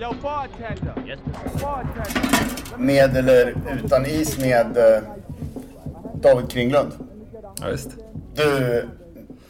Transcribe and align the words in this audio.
Yo, 0.00 0.14
bartender. 0.22 0.94
Yes. 1.06 1.18
Bartender. 1.62 2.78
Med 2.78 3.16
eller 3.16 3.54
utan 3.84 4.06
is 4.06 4.38
med 4.38 4.76
eh, 4.76 5.02
David 6.14 6.50
Kringlund. 6.50 6.92
Ja, 7.60 7.68
visst. 7.70 7.90
Du, 8.34 8.88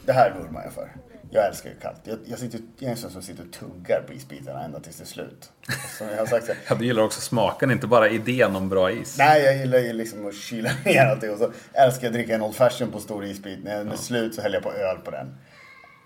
det 0.06 0.12
här 0.12 0.34
vurmar 0.40 0.62
jag 0.64 0.72
för. 0.72 0.88
Jag 1.30 1.46
älskar 1.46 1.70
ju 1.70 1.76
kallt. 1.76 2.00
Jag, 2.04 2.18
jag, 2.24 2.38
sitter, 2.38 2.60
jag 2.78 2.86
är 2.86 2.90
en 2.90 2.96
sån 2.96 3.10
som 3.10 3.22
sitter 3.22 3.44
och 3.44 3.52
tuggar 3.52 4.02
på 4.06 4.12
isbitarna 4.12 4.64
ända 4.64 4.80
tills 4.80 4.96
det 4.96 5.04
är 5.04 5.06
slut. 5.06 5.50
Som 5.98 6.08
jag 6.08 6.16
har 6.16 6.26
sagt 6.26 6.50
Ja, 6.68 6.74
du 6.74 6.84
gillar 6.86 7.02
också 7.02 7.20
smaken, 7.20 7.70
inte 7.70 7.86
bara 7.86 8.08
idén 8.08 8.56
om 8.56 8.68
bra 8.68 8.90
is. 8.90 9.18
Nej, 9.18 9.42
jag 9.42 9.56
gillar 9.56 9.78
ju 9.78 9.92
liksom 9.92 10.28
att 10.28 10.34
kyla 10.34 10.70
ner 10.84 11.06
allting. 11.06 11.30
Och 11.30 11.38
så 11.38 11.52
älskar 11.72 12.02
jag 12.02 12.08
att 12.08 12.14
dricka 12.14 12.34
en 12.34 12.42
Old 12.42 12.54
Fashion 12.56 12.90
på 12.92 13.00
stor 13.00 13.24
isbit. 13.24 13.64
När 13.64 13.78
den 13.78 13.92
är 13.92 13.96
slut 13.96 14.34
så 14.34 14.42
häller 14.42 14.56
jag 14.56 14.62
på 14.62 14.72
öl 14.72 14.96
på 14.98 15.10
den. 15.10 15.34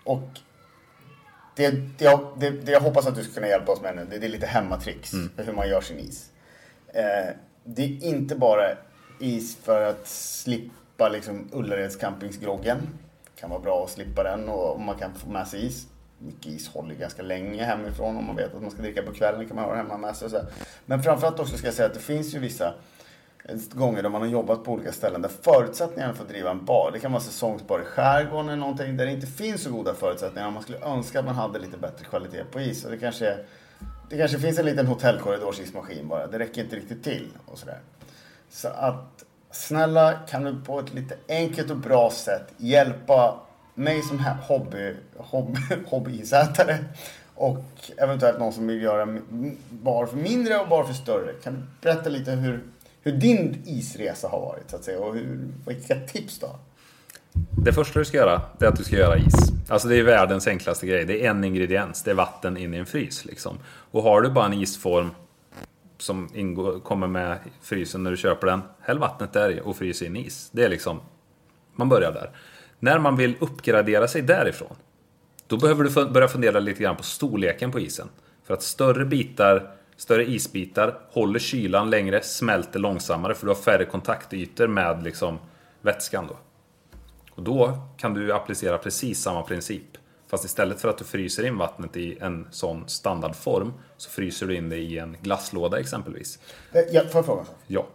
Och 0.03 0.29
det, 1.55 1.69
det, 1.71 2.05
jag, 2.05 2.27
det, 2.39 2.49
det 2.49 2.71
jag 2.71 2.81
hoppas 2.81 3.07
att 3.07 3.15
du 3.15 3.23
ska 3.23 3.33
kunna 3.33 3.47
hjälpa 3.47 3.71
oss 3.71 3.81
med 3.81 3.95
nu, 3.95 4.07
det, 4.09 4.17
det 4.17 4.25
är 4.25 4.29
lite 4.29 4.45
hemmatricks 4.45 5.11
för 5.35 5.43
hur 5.43 5.53
man 5.53 5.69
gör 5.69 5.81
sin 5.81 5.99
is. 5.99 6.29
Eh, 6.93 7.33
det 7.63 7.83
är 7.83 8.03
inte 8.03 8.35
bara 8.35 8.63
is 9.19 9.57
för 9.63 9.81
att 9.81 10.07
slippa 10.07 11.09
liksom 11.09 11.49
Ullareds 11.51 11.95
campingsgroggen. 11.95 12.77
Det 13.41 13.43
kan 13.43 13.49
vara 13.49 13.59
bra 13.61 13.83
att 13.83 13.89
slippa 13.89 14.23
den 14.23 14.49
och 14.49 14.79
man 14.81 14.95
kan 14.95 15.13
få 15.13 15.29
med 15.29 15.47
sig 15.47 15.65
is. 15.65 15.87
Mycket 16.17 16.45
is 16.45 16.67
håller 16.69 16.95
ganska 16.95 17.21
länge 17.23 17.63
hemifrån 17.63 18.17
om 18.17 18.25
man 18.25 18.35
vet 18.35 18.55
att 18.55 18.61
man 18.61 18.71
ska 18.71 18.81
dricka 18.81 19.01
på 19.01 19.11
kvällen 19.13 19.47
kan 19.47 19.55
man 19.55 19.65
ha 19.65 19.71
det 19.71 19.77
hemma 19.77 19.97
med 19.97 20.15
sig. 20.15 20.25
Och 20.25 20.31
så 20.31 20.37
här. 20.37 20.45
Men 20.85 21.03
framförallt 21.03 21.39
också 21.39 21.57
ska 21.57 21.67
jag 21.67 21.73
säga 21.73 21.87
att 21.87 21.93
det 21.93 21.99
finns 21.99 22.35
ju 22.35 22.39
vissa 22.39 22.73
eh, 23.45 23.55
gånger 23.73 24.03
då 24.03 24.09
man 24.09 24.21
har 24.21 24.27
jobbat 24.27 24.63
på 24.63 24.71
olika 24.71 24.91
ställen 24.91 25.21
där 25.21 25.29
förutsättningarna 25.41 26.13
för 26.13 26.23
att 26.23 26.29
driva 26.29 26.51
en 26.51 26.65
bar, 26.65 26.89
det 26.93 26.99
kan 26.99 27.11
vara 27.11 27.21
säsongsbar 27.21 27.79
i 27.81 27.83
skärgården 27.83 28.45
eller 28.49 28.57
någonting 28.57 28.97
där 28.97 29.05
det 29.05 29.11
inte 29.11 29.27
finns 29.27 29.61
så 29.63 29.71
goda 29.71 29.93
förutsättningar. 29.93 30.51
Man 30.51 30.63
skulle 30.63 30.79
önska 30.79 31.19
att 31.19 31.25
man 31.25 31.35
hade 31.35 31.59
lite 31.59 31.77
bättre 31.77 32.05
kvalitet 32.05 32.43
på 32.51 32.59
is. 32.61 32.85
Och 32.85 32.91
det 32.91 32.97
kanske, 32.97 33.27
är- 33.27 33.45
det 34.09 34.17
kanske 34.17 34.39
finns 34.39 34.59
en 34.59 34.65
liten 34.65 34.87
hotellkorridorsismaskin 34.87 36.07
bara. 36.07 36.27
Det 36.27 36.39
räcker 36.39 36.63
inte 36.63 36.75
riktigt 36.75 37.03
till 37.03 37.27
och 37.45 37.57
sådär. 37.57 37.79
Så 38.49 38.67
att 38.67 39.23
snälla 39.51 40.13
kan 40.13 40.43
du 40.43 40.55
på 40.65 40.79
ett 40.79 40.93
lite 40.93 41.15
enkelt 41.27 41.71
och 41.71 41.77
bra 41.77 42.11
sätt 42.11 42.53
hjälpa 42.57 43.39
mig 43.73 44.01
som 44.01 44.19
hobby, 44.47 44.93
hobby, 45.17 45.59
hobbyisätare 45.85 46.77
och 47.35 47.65
eventuellt 47.97 48.39
någon 48.39 48.53
som 48.53 48.67
vill 48.67 48.81
göra 48.81 49.17
bar 49.69 50.05
för 50.05 50.17
mindre 50.17 50.59
och 50.59 50.67
bar 50.67 50.83
för 50.83 50.93
större. 50.93 51.33
Kan 51.43 51.53
du 51.53 51.61
berätta 51.81 52.09
lite 52.09 52.31
hur, 52.31 52.63
hur 53.01 53.11
din 53.11 53.63
isresa 53.65 54.27
har 54.27 54.39
varit 54.39 54.69
så 54.69 54.75
att 54.75 54.83
säga 54.83 54.99
och 54.99 55.15
hur, 55.15 55.39
vilka 55.67 55.95
tips 55.95 56.39
du 56.39 56.45
har? 56.45 56.55
Det 57.63 57.73
första 57.73 57.99
du 57.99 58.05
ska 58.05 58.17
göra, 58.17 58.41
det 58.57 58.65
är 58.65 58.69
att 58.69 58.77
du 58.77 58.83
ska 58.83 58.95
göra 58.95 59.17
is. 59.17 59.33
Alltså 59.69 59.87
det 59.87 59.99
är 59.99 60.03
världens 60.03 60.47
enklaste 60.47 60.87
grej. 60.87 61.05
Det 61.05 61.25
är 61.25 61.29
en 61.29 61.43
ingrediens, 61.43 62.03
det 62.03 62.11
är 62.11 62.15
vatten 62.15 62.57
in 62.57 62.73
i 62.73 62.77
en 62.77 62.85
frys. 62.85 63.25
Liksom. 63.25 63.59
Och 63.65 64.03
har 64.03 64.21
du 64.21 64.29
bara 64.29 64.45
en 64.45 64.53
isform 64.53 65.09
som 66.01 66.29
ingår, 66.33 66.79
kommer 66.79 67.07
med 67.07 67.39
frysen 67.61 68.03
när 68.03 68.11
du 68.11 68.17
köper 68.17 68.47
den, 68.47 68.61
häll 68.81 68.99
vattnet 68.99 69.33
där 69.33 69.49
i 69.49 69.61
och 69.63 69.77
frys 69.77 70.01
in 70.01 70.15
is. 70.15 70.49
Det 70.51 70.63
är 70.63 70.69
liksom, 70.69 70.99
man 71.75 71.89
börjar 71.89 72.11
där. 72.11 72.29
När 72.79 72.99
man 72.99 73.15
vill 73.15 73.35
uppgradera 73.39 74.07
sig 74.07 74.21
därifrån, 74.21 74.75
då 75.47 75.57
behöver 75.57 75.83
du 75.83 76.09
börja 76.09 76.27
fundera 76.27 76.59
lite 76.59 76.83
grann 76.83 76.95
på 76.95 77.03
storleken 77.03 77.71
på 77.71 77.79
isen. 77.79 78.07
För 78.43 78.53
att 78.53 78.63
större 78.63 79.05
bitar, 79.05 79.71
större 79.97 80.25
isbitar 80.25 80.99
håller 81.11 81.39
kylan 81.39 81.89
längre, 81.89 82.21
smälter 82.21 82.79
långsammare 82.79 83.35
för 83.35 83.45
du 83.45 83.49
har 83.49 83.61
färre 83.61 83.85
kontaktytor 83.85 84.67
med 84.67 85.03
liksom 85.03 85.39
vätskan 85.81 86.27
då. 86.27 86.37
Och 87.31 87.43
då 87.43 87.77
kan 87.97 88.13
du 88.13 88.33
applicera 88.33 88.77
precis 88.77 89.21
samma 89.21 89.41
princip. 89.41 89.97
Fast 90.31 90.45
istället 90.45 90.81
för 90.81 90.89
att 90.89 90.97
du 90.97 91.03
fryser 91.03 91.45
in 91.45 91.57
vattnet 91.57 91.97
i 91.97 92.17
en 92.21 92.47
sån 92.51 92.89
standardform 92.89 93.73
så 93.97 94.09
fryser 94.09 94.47
du 94.47 94.55
in 94.55 94.69
det 94.69 94.77
i 94.77 94.97
en 94.97 95.17
glasslåda 95.21 95.79
exempelvis. 95.79 96.39
Eh, 96.73 96.81
Ja, 96.91 97.01
får 97.01 97.15
jag 97.15 97.25
fråga 97.25 97.39
en 97.39 97.45
sak? 97.45 97.55
Ja. 97.67 97.85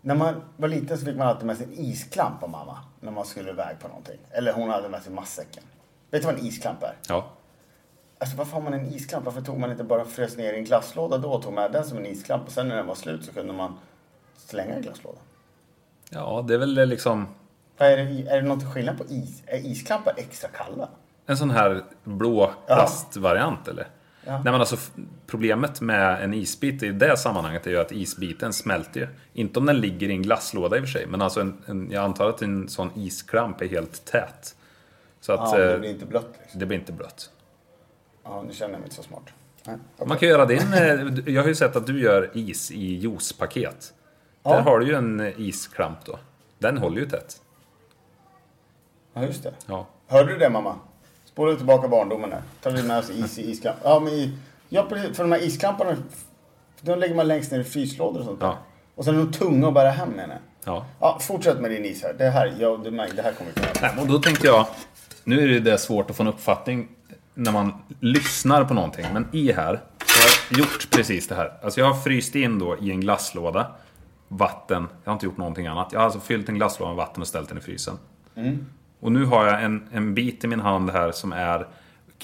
När 0.00 0.14
man 0.14 0.42
var 0.56 0.68
liten 0.68 0.98
så 0.98 1.04
fick 1.04 1.16
man 1.16 1.26
alltid 1.28 1.46
med 1.46 1.56
sig 1.56 1.66
en 1.66 1.72
isklamp 1.78 2.42
av 2.42 2.50
mamma 2.50 2.78
när 3.00 3.12
man 3.12 3.24
skulle 3.24 3.50
iväg 3.50 3.78
på 3.80 3.88
någonting. 3.88 4.18
Eller 4.30 4.52
hon 4.52 4.70
hade 4.70 4.88
med 4.88 5.02
sig 5.02 5.12
matsäcken. 5.12 5.62
Vet 6.10 6.22
du 6.22 6.26
vad 6.26 6.38
en 6.38 6.46
isklamp 6.46 6.82
är? 6.82 6.96
Ja. 7.08 7.30
Alltså 8.18 8.36
varför 8.36 8.52
har 8.52 8.60
man 8.60 8.72
en 8.74 8.86
isklamp? 8.86 9.24
Varför 9.24 9.40
tog 9.40 9.58
man 9.58 9.70
inte 9.70 9.84
bara 9.84 10.04
frös 10.04 10.36
ner 10.36 10.52
i 10.52 10.56
en 10.58 10.64
glasslåda 10.64 11.18
då 11.18 11.32
och 11.32 11.42
tog 11.42 11.52
med 11.52 11.72
den 11.72 11.84
som 11.84 11.98
en 11.98 12.06
isklamp 12.06 12.46
och 12.46 12.52
sen 12.52 12.68
när 12.68 12.76
den 12.76 12.86
var 12.86 12.94
slut 12.94 13.24
så 13.24 13.32
kunde 13.32 13.52
man 13.52 13.78
slänga 14.36 14.78
i 14.78 14.82
glasslådan? 14.82 15.22
Ja, 16.10 16.44
det 16.48 16.54
är 16.54 16.58
väl 16.58 16.88
liksom 16.88 17.26
Är 17.76 17.96
det, 17.96 18.02
är 18.30 18.42
det 18.42 18.48
något 18.48 18.74
skillnad 18.74 18.98
på 18.98 19.04
is? 19.04 19.42
Är 19.46 19.66
isklampar 19.66 20.14
extra 20.16 20.48
kalla? 20.50 20.88
En 21.30 21.36
sån 21.36 21.50
här 21.50 21.84
blå 22.04 22.50
plastvariant 22.66 23.68
eller? 23.68 23.88
Ja. 24.24 24.32
Nej 24.32 24.42
men 24.44 24.54
alltså 24.54 24.76
problemet 25.26 25.80
med 25.80 26.24
en 26.24 26.34
isbit 26.34 26.82
i 26.82 26.90
det 26.92 27.16
sammanhanget 27.16 27.66
är 27.66 27.70
ju 27.70 27.80
att 27.80 27.92
isbiten 27.92 28.52
smälter 28.52 29.00
ju. 29.00 29.08
Inte 29.32 29.58
om 29.58 29.66
den 29.66 29.80
ligger 29.80 30.08
i 30.08 30.12
en 30.12 30.22
glasslåda 30.22 30.76
i 30.76 30.80
och 30.80 30.84
för 30.84 30.90
sig, 30.90 31.06
men 31.06 31.22
alltså 31.22 31.40
en, 31.40 31.62
en, 31.66 31.90
jag 31.90 32.04
antar 32.04 32.28
att 32.28 32.42
en 32.42 32.68
sån 32.68 32.90
isklamp 32.94 33.60
är 33.60 33.68
helt 33.68 34.04
tät. 34.04 34.56
Så 35.20 35.32
att 35.32 35.52
Ja, 35.52 35.58
det 35.58 35.72
eh, 35.74 35.78
blir 35.80 35.90
inte 35.90 36.06
blött 36.06 36.28
liksom. 36.40 36.60
det 36.60 36.66
blir 36.66 36.78
inte 36.78 36.92
blött. 36.92 37.30
Ja, 38.24 38.42
nu 38.46 38.52
känner 38.52 38.72
jag 38.74 38.80
mig 38.80 38.86
inte 38.86 38.96
så 38.96 39.02
smart. 39.02 39.22
Nej. 39.66 39.76
Man 40.06 40.18
kan 40.18 40.28
göra 40.28 40.46
din... 40.46 40.72
eh, 40.72 41.32
Jag 41.34 41.42
har 41.42 41.48
ju 41.48 41.54
sett 41.54 41.76
att 41.76 41.86
du 41.86 42.00
gör 42.02 42.30
is 42.34 42.70
i 42.70 42.94
juicepaket. 42.94 43.92
Ja. 44.42 44.50
Där 44.50 44.60
har 44.62 44.78
du 44.78 44.86
ju 44.86 44.94
en 44.94 45.20
eh, 45.20 45.40
isklamp 45.40 45.98
då. 46.04 46.18
Den 46.58 46.78
håller 46.78 47.00
ju 47.00 47.06
tätt. 47.08 47.40
Ja, 49.14 49.22
just 49.24 49.42
det. 49.42 49.54
Ja. 49.66 49.86
Hörde 50.06 50.32
du 50.32 50.38
det 50.38 50.50
mamma? 50.50 50.76
Spola 51.40 51.56
tillbaka 51.56 51.88
barndomen 51.88 52.30
där. 52.30 52.42
Tar 52.62 52.70
vi 52.70 52.82
med 52.82 52.98
oss 52.98 53.10
is 53.10 53.38
i 53.38 53.50
isklamp. 53.50 53.78
Ja, 53.84 54.00
men 54.00 54.12
i, 54.12 54.32
ja, 54.68 54.88
för 54.88 55.22
de 55.22 55.32
här 55.32 55.42
isklamparna, 55.42 55.96
de 56.80 56.98
lägger 56.98 57.14
man 57.14 57.28
längst 57.28 57.52
ner 57.52 57.60
i 57.60 57.64
fryslådor 57.64 58.20
och 58.20 58.26
sånt 58.26 58.40
där. 58.40 58.46
Ja. 58.46 58.58
Och 58.94 59.04
sen 59.04 59.14
är 59.14 59.18
de 59.18 59.32
tunga 59.32 59.68
att 59.68 59.74
bära 59.74 59.90
hem 59.90 60.08
menar 60.08 60.38
ja. 60.64 60.86
Ja, 61.00 61.18
fortsätt 61.20 61.60
med 61.60 61.70
din 61.70 61.84
is 61.84 62.02
här. 62.02 62.14
Det 62.18 62.30
här, 62.30 62.54
ja, 62.58 62.76
det, 62.84 62.90
det 62.90 63.22
här 63.22 63.32
kommer 63.32 63.50
vi 63.54 63.60
kunna 63.60 63.92
Nej, 63.94 64.02
och 64.02 64.08
då 64.08 64.18
tänkte 64.18 64.46
jag... 64.46 64.66
Nu 65.24 65.42
är 65.42 65.48
det 65.48 65.60
det 65.60 65.78
svårt 65.78 66.10
att 66.10 66.16
få 66.16 66.22
en 66.22 66.28
uppfattning 66.28 66.88
när 67.34 67.52
man 67.52 67.72
lyssnar 68.00 68.64
på 68.64 68.74
någonting. 68.74 69.06
Men 69.12 69.28
i 69.32 69.52
här 69.52 69.80
så 70.06 70.20
har 70.20 70.30
jag 70.50 70.58
gjort 70.58 70.90
precis 70.90 71.28
det 71.28 71.34
här. 71.34 71.52
Alltså 71.62 71.80
jag 71.80 71.86
har 71.86 72.00
fryst 72.00 72.34
in 72.34 72.58
då 72.58 72.76
i 72.80 72.90
en 72.90 73.00
glasslåda 73.00 73.66
vatten. 74.28 74.88
Jag 75.04 75.10
har 75.10 75.14
inte 75.14 75.26
gjort 75.26 75.38
någonting 75.38 75.66
annat. 75.66 75.88
Jag 75.92 76.00
har 76.00 76.04
alltså 76.04 76.20
fyllt 76.20 76.48
en 76.48 76.54
glasslåda 76.54 76.90
med 76.90 76.96
vatten 76.96 77.20
och 77.20 77.28
ställt 77.28 77.48
den 77.48 77.58
i 77.58 77.60
frysen. 77.60 77.98
Och 79.00 79.12
nu 79.12 79.24
har 79.24 79.46
jag 79.46 79.62
en, 79.64 79.88
en 79.92 80.14
bit 80.14 80.44
i 80.44 80.46
min 80.46 80.60
hand 80.60 80.90
här 80.90 81.12
som 81.12 81.32
är, 81.32 81.66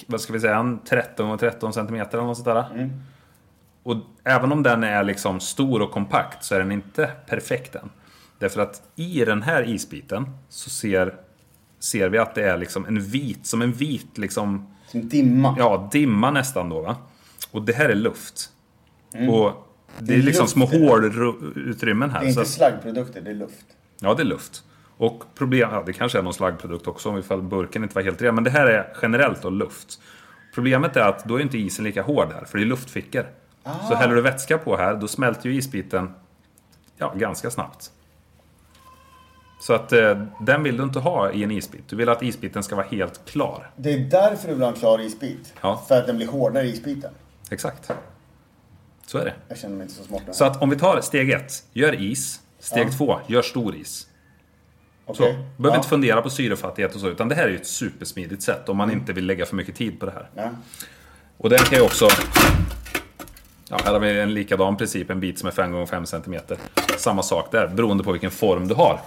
vad 0.07 0.21
ska 0.21 0.33
vi 0.33 0.39
säga, 0.39 0.57
en 0.57 0.79
13 0.79 1.31
och 1.31 1.39
13 1.39 1.73
centimeter 1.73 2.17
eller 2.17 2.27
något 2.27 2.37
sånt 2.37 2.45
där. 2.45 2.89
Och 3.83 3.95
även 4.23 4.51
om 4.51 4.63
den 4.63 4.83
är 4.83 5.03
liksom 5.03 5.39
stor 5.39 5.81
och 5.81 5.91
kompakt 5.91 6.43
så 6.43 6.55
är 6.55 6.59
den 6.59 6.71
inte 6.71 7.11
perfekt 7.27 7.75
än. 7.75 7.89
Därför 8.39 8.61
att 8.61 8.81
i 8.95 9.25
den 9.25 9.41
här 9.41 9.69
isbiten 9.69 10.25
så 10.49 10.69
ser, 10.69 11.13
ser 11.79 12.09
vi 12.09 12.17
att 12.17 12.35
det 12.35 12.43
är 12.49 12.57
liksom 12.57 12.85
en 12.85 12.99
vit, 13.01 13.45
som 13.45 13.61
en 13.61 13.71
vit 13.73 14.17
liksom, 14.17 14.75
Som 14.87 15.09
dimma. 15.09 15.55
ja, 15.57 15.89
dimma 15.91 16.31
nästan 16.31 16.69
då 16.69 16.81
va. 16.81 16.95
Och 17.51 17.61
det 17.61 17.73
här 17.73 17.89
är 17.89 17.95
luft. 17.95 18.49
Och 19.29 19.67
det, 19.99 20.05
Det 20.05 20.13
är 20.13 20.17
är 20.17 20.21
liksom 20.21 20.43
luft, 20.43 20.53
små 20.53 20.65
hålutrymmen 20.87 22.09
här. 22.11 22.19
Det 22.19 22.25
är 22.25 22.27
så 22.27 22.29
inte 22.29 22.41
att- 22.41 22.47
slaggprodukter, 22.47 23.21
det 23.21 23.29
är 23.29 23.35
luft. 23.35 23.65
Ja, 23.99 24.13
det 24.13 24.23
är 24.23 24.25
luft. 24.25 24.63
Och 24.97 25.23
problem, 25.35 25.69
ja, 25.71 25.83
det 25.85 25.93
kanske 25.93 26.17
är 26.17 26.21
någon 26.23 26.33
slaggprodukt 26.33 26.87
också 26.87 27.09
om 27.09 27.17
ifall 27.17 27.41
burken 27.41 27.83
inte 27.83 27.95
var 27.95 28.01
helt 28.01 28.21
ren. 28.21 28.35
Men 28.35 28.43
det 28.43 28.49
här 28.49 28.67
är 28.67 28.93
generellt 29.01 29.41
då 29.41 29.49
luft. 29.49 30.01
Problemet 30.53 30.95
är 30.95 31.01
att 31.01 31.25
då 31.25 31.35
är 31.35 31.41
inte 31.41 31.57
isen 31.57 31.85
lika 31.85 32.01
hård 32.01 32.31
här, 32.33 32.45
för 32.45 32.57
det 32.57 32.63
är 32.63 32.67
luftfickor. 32.67 33.25
Så 33.87 33.95
häller 33.95 34.15
du 34.15 34.21
vätska 34.21 34.57
på 34.57 34.77
här, 34.77 34.95
då 34.95 35.07
smälter 35.07 35.49
ju 35.49 35.55
isbiten 35.55 36.13
ja, 36.97 37.13
ganska 37.15 37.49
snabbt. 37.49 37.91
Så 39.59 39.73
att 39.73 39.93
eh, 39.93 40.21
den 40.41 40.63
vill 40.63 40.77
du 40.77 40.83
inte 40.83 40.99
ha 40.99 41.31
i 41.31 41.43
en 41.43 41.51
isbit. 41.51 41.83
Du 41.87 41.95
vill 41.95 42.09
att 42.09 42.23
isbiten 42.23 42.63
ska 42.63 42.75
vara 42.75 42.85
helt 42.85 43.25
klar. 43.25 43.71
Det 43.75 43.93
är 43.93 43.99
därför 43.99 44.47
du 44.47 44.53
vill 44.53 44.63
ha 44.63 44.69
en 44.69 44.75
klar 44.75 45.01
isbit. 45.01 45.53
Ja. 45.61 45.83
För 45.87 45.99
att 45.99 46.07
den 46.07 46.17
blir 46.17 46.27
hårdare 46.27 46.65
i 46.65 46.69
isbiten. 46.69 47.13
Exakt. 47.49 47.91
Så 49.05 49.17
är 49.17 49.25
det. 49.25 49.33
Jag 49.47 49.57
känner 49.57 49.75
mig 49.75 49.83
inte 49.83 49.95
så 49.95 50.03
smart 50.03 50.21
nu. 50.27 50.33
Så 50.33 50.45
att 50.45 50.61
om 50.61 50.69
vi 50.69 50.75
tar 50.75 51.01
steg 51.01 51.29
ett, 51.29 51.63
gör 51.73 52.01
is. 52.01 52.41
Steg 52.59 52.97
två, 52.97 53.19
gör 53.27 53.41
stor 53.41 53.75
is. 53.75 54.07
Så, 55.07 55.13
Okej. 55.13 55.33
behöver 55.57 55.75
ja. 55.75 55.79
inte 55.79 55.89
fundera 55.89 56.21
på 56.21 56.29
syrefattighet 56.29 56.95
och 56.95 57.01
så, 57.01 57.07
utan 57.07 57.29
det 57.29 57.35
här 57.35 57.43
är 57.43 57.49
ju 57.49 57.55
ett 57.55 57.67
supersmidigt 57.67 58.41
sätt 58.43 58.69
om 58.69 58.77
man 58.77 58.91
inte 58.91 59.13
vill 59.13 59.25
lägga 59.25 59.45
för 59.45 59.55
mycket 59.55 59.75
tid 59.75 59.99
på 59.99 60.05
det 60.05 60.11
här. 60.11 60.29
Ja. 60.35 60.49
Och 61.37 61.49
den 61.49 61.59
kan 61.59 61.77
ju 61.79 61.85
också... 61.85 62.07
Ja, 63.69 63.77
här 63.85 63.93
har 63.93 63.99
vi 63.99 64.19
en 64.19 64.33
likadan 64.33 64.77
princip, 64.77 65.09
en 65.09 65.19
bit 65.19 65.39
som 65.39 65.47
är 65.47 65.51
5 65.51 65.75
x 65.81 65.91
5 65.91 66.05
cm. 66.05 66.35
Samma 66.97 67.23
sak 67.23 67.51
där, 67.51 67.67
beroende 67.67 68.03
på 68.03 68.11
vilken 68.11 68.31
form 68.31 68.67
du 68.67 68.73
har. 68.75 68.99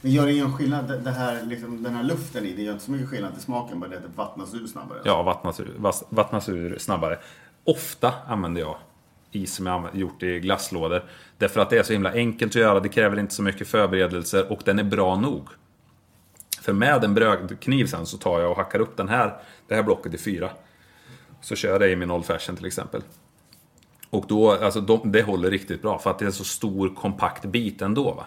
Men 0.00 0.12
gör 0.12 0.26
det 0.26 0.32
ingen 0.32 0.52
skillnad, 0.52 1.04
det- 1.04 1.10
här, 1.10 1.42
liksom, 1.42 1.82
den 1.82 1.94
här 1.94 2.02
luften 2.02 2.44
i, 2.44 2.52
det 2.52 2.62
gör 2.62 2.72
inte 2.72 2.84
så 2.84 2.90
mycket 2.90 3.08
skillnad 3.08 3.32
till 3.34 3.42
smaken, 3.42 3.80
bara 3.80 3.90
det 3.90 3.96
att 3.96 4.02
det 4.02 4.08
vattnas 4.16 4.54
ur 4.54 4.66
snabbare? 4.66 4.98
Ja, 5.04 5.22
vattnas 5.22 5.60
ur, 5.60 5.74
vattnas 6.08 6.48
ur 6.48 6.78
snabbare. 6.78 7.18
Ofta 7.64 8.12
använder 8.26 8.60
jag 8.60 8.76
is 9.32 9.54
som 9.54 9.66
jag 9.66 9.80
har 9.80 9.90
gjort 9.92 10.22
i 10.22 10.40
glasslådor. 10.40 11.04
Därför 11.38 11.60
att 11.60 11.70
det 11.70 11.78
är 11.78 11.82
så 11.82 11.92
himla 11.92 12.12
enkelt 12.12 12.50
att 12.50 12.62
göra, 12.62 12.80
det 12.80 12.88
kräver 12.88 13.18
inte 13.18 13.34
så 13.34 13.42
mycket 13.42 13.68
förberedelser 13.68 14.52
och 14.52 14.60
den 14.64 14.78
är 14.78 14.84
bra 14.84 15.16
nog. 15.16 15.48
För 16.60 16.72
med 16.72 17.04
en 17.04 17.14
brödkniv 17.14 17.86
sen 17.86 18.06
så 18.06 18.16
tar 18.16 18.40
jag 18.40 18.50
och 18.50 18.56
hackar 18.56 18.80
upp 18.80 18.96
den 18.96 19.08
här, 19.08 19.36
det 19.68 19.74
här 19.74 19.82
blocket 19.82 20.14
i 20.14 20.18
fyra. 20.18 20.50
Så 21.40 21.56
kör 21.56 21.70
jag 21.70 21.80
det 21.80 21.90
i 21.90 21.96
min 21.96 22.10
Old 22.10 22.24
Fashion 22.24 22.56
till 22.56 22.66
exempel. 22.66 23.02
Och 24.10 24.24
då, 24.28 24.50
alltså 24.50 24.80
de, 24.80 25.12
det 25.12 25.22
håller 25.22 25.50
riktigt 25.50 25.82
bra 25.82 25.98
för 25.98 26.10
att 26.10 26.18
det 26.18 26.24
är 26.24 26.26
en 26.26 26.32
så 26.32 26.44
stor 26.44 26.94
kompakt 26.94 27.44
bit 27.44 27.82
ändå. 27.82 28.12
Va? 28.12 28.26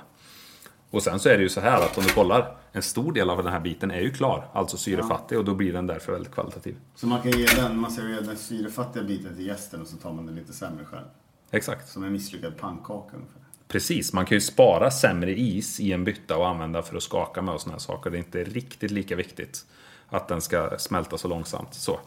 Och 0.91 1.03
sen 1.03 1.19
så 1.19 1.29
är 1.29 1.37
det 1.37 1.43
ju 1.43 1.49
så 1.49 1.61
här 1.61 1.85
att 1.85 1.97
om 1.97 2.03
du 2.03 2.09
kollar, 2.09 2.57
en 2.71 2.81
stor 2.81 3.13
del 3.13 3.29
av 3.29 3.43
den 3.43 3.53
här 3.53 3.59
biten 3.59 3.91
är 3.91 4.01
ju 4.01 4.11
klar, 4.11 4.49
alltså 4.53 4.77
syrefattig 4.77 5.37
och 5.37 5.45
då 5.45 5.55
blir 5.55 5.73
den 5.73 5.87
därför 5.87 6.11
väldigt 6.11 6.33
kvalitativ. 6.33 6.75
Så 6.95 7.07
man 7.07 7.21
kan 7.21 7.31
ge 7.31 7.45
den, 7.45 7.79
man 7.79 7.91
serverar 7.91 8.21
den 8.21 8.37
syrefattiga 8.37 9.03
biten 9.03 9.35
till 9.35 9.45
gästen 9.45 9.81
och 9.81 9.87
så 9.87 9.97
tar 9.97 10.13
man 10.13 10.25
den 10.25 10.35
lite 10.35 10.53
sämre 10.53 10.85
själv. 10.85 11.05
Exakt. 11.51 11.89
Som 11.89 12.03
en 12.03 12.11
misslyckad 12.11 12.57
pannkaka 12.57 13.15
ungefär. 13.15 13.41
Precis, 13.67 14.13
man 14.13 14.25
kan 14.25 14.35
ju 14.35 14.41
spara 14.41 14.91
sämre 14.91 15.39
is 15.39 15.79
i 15.79 15.91
en 15.91 16.03
bytta 16.03 16.37
och 16.37 16.47
använda 16.47 16.81
för 16.81 16.97
att 16.97 17.03
skaka 17.03 17.41
med 17.41 17.53
och 17.53 17.61
såna 17.61 17.73
här 17.73 17.79
saker. 17.79 18.09
Det 18.09 18.17
är 18.17 18.19
inte 18.19 18.43
riktigt 18.43 18.91
lika 18.91 19.15
viktigt 19.15 19.65
att 20.09 20.27
den 20.27 20.41
ska 20.41 20.77
smälta 20.77 21.17
så 21.17 21.27
långsamt. 21.27 21.73
Så. 21.73 21.99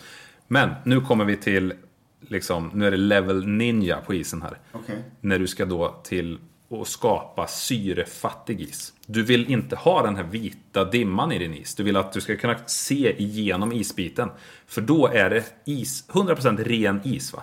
Men 0.47 0.71
nu 0.85 1.01
kommer 1.01 1.25
vi 1.25 1.37
till, 1.37 1.75
liksom, 2.21 2.71
nu 2.75 2.87
är 2.87 2.91
det 2.91 2.97
level 2.97 3.47
ninja 3.47 4.01
på 4.01 4.15
isen 4.15 4.43
här. 4.43 4.59
Okej. 4.73 5.05
När 5.21 5.39
du 5.39 5.47
ska 5.47 5.65
då 5.65 6.01
till 6.05 6.39
att 6.81 6.89
skapa 6.89 7.47
syrefattig 7.47 8.61
is. 8.61 8.93
Du 9.07 9.23
vill 9.23 9.51
inte 9.51 9.77
ha 9.77 10.03
den 10.03 10.17
här 10.17 10.25
vita 10.25 10.85
dimman 10.85 11.33
i 11.33 11.39
din 11.39 11.55
is. 11.55 11.75
Du 11.75 11.83
vill 11.83 11.97
att 11.97 12.13
du 12.13 12.21
ska 12.21 12.37
kunna 12.37 12.59
se 12.67 13.23
igenom 13.23 13.73
isbiten. 13.73 14.31
För 14.67 14.81
då 14.81 15.07
är 15.07 15.31
det 15.31 15.45
is, 15.65 16.09
100% 16.09 16.65
ren 16.65 17.01
is 17.05 17.33
va? 17.33 17.43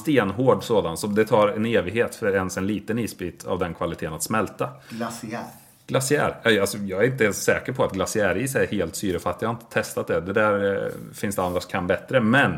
Stenhård 0.00 0.64
sådan, 0.64 0.96
så 0.96 1.06
det 1.06 1.24
tar 1.24 1.48
en 1.48 1.66
evighet 1.66 2.14
för 2.14 2.34
ens 2.34 2.56
en 2.56 2.66
liten 2.66 2.98
isbit 2.98 3.44
av 3.44 3.58
den 3.58 3.74
kvaliteten 3.74 4.14
att 4.14 4.22
smälta. 4.22 4.68
Glaciär. 4.88 5.44
Glaciär, 5.86 6.60
alltså 6.60 6.78
jag 6.78 7.04
är 7.04 7.06
inte 7.06 7.24
ens 7.24 7.44
säker 7.44 7.72
på 7.72 7.84
att 7.84 7.92
glaciäris 7.92 8.54
är 8.54 8.66
helt 8.66 8.96
syrefattig. 8.96 9.46
Jag 9.46 9.48
har 9.48 9.54
inte 9.54 9.74
testat 9.74 10.06
det. 10.06 10.20
Det 10.20 10.32
där 10.32 10.84
eh, 10.84 10.92
finns 11.14 11.36
det 11.36 11.42
andra 11.42 11.60
som 11.60 11.70
kan 11.70 11.86
bättre. 11.86 12.20
Men 12.20 12.56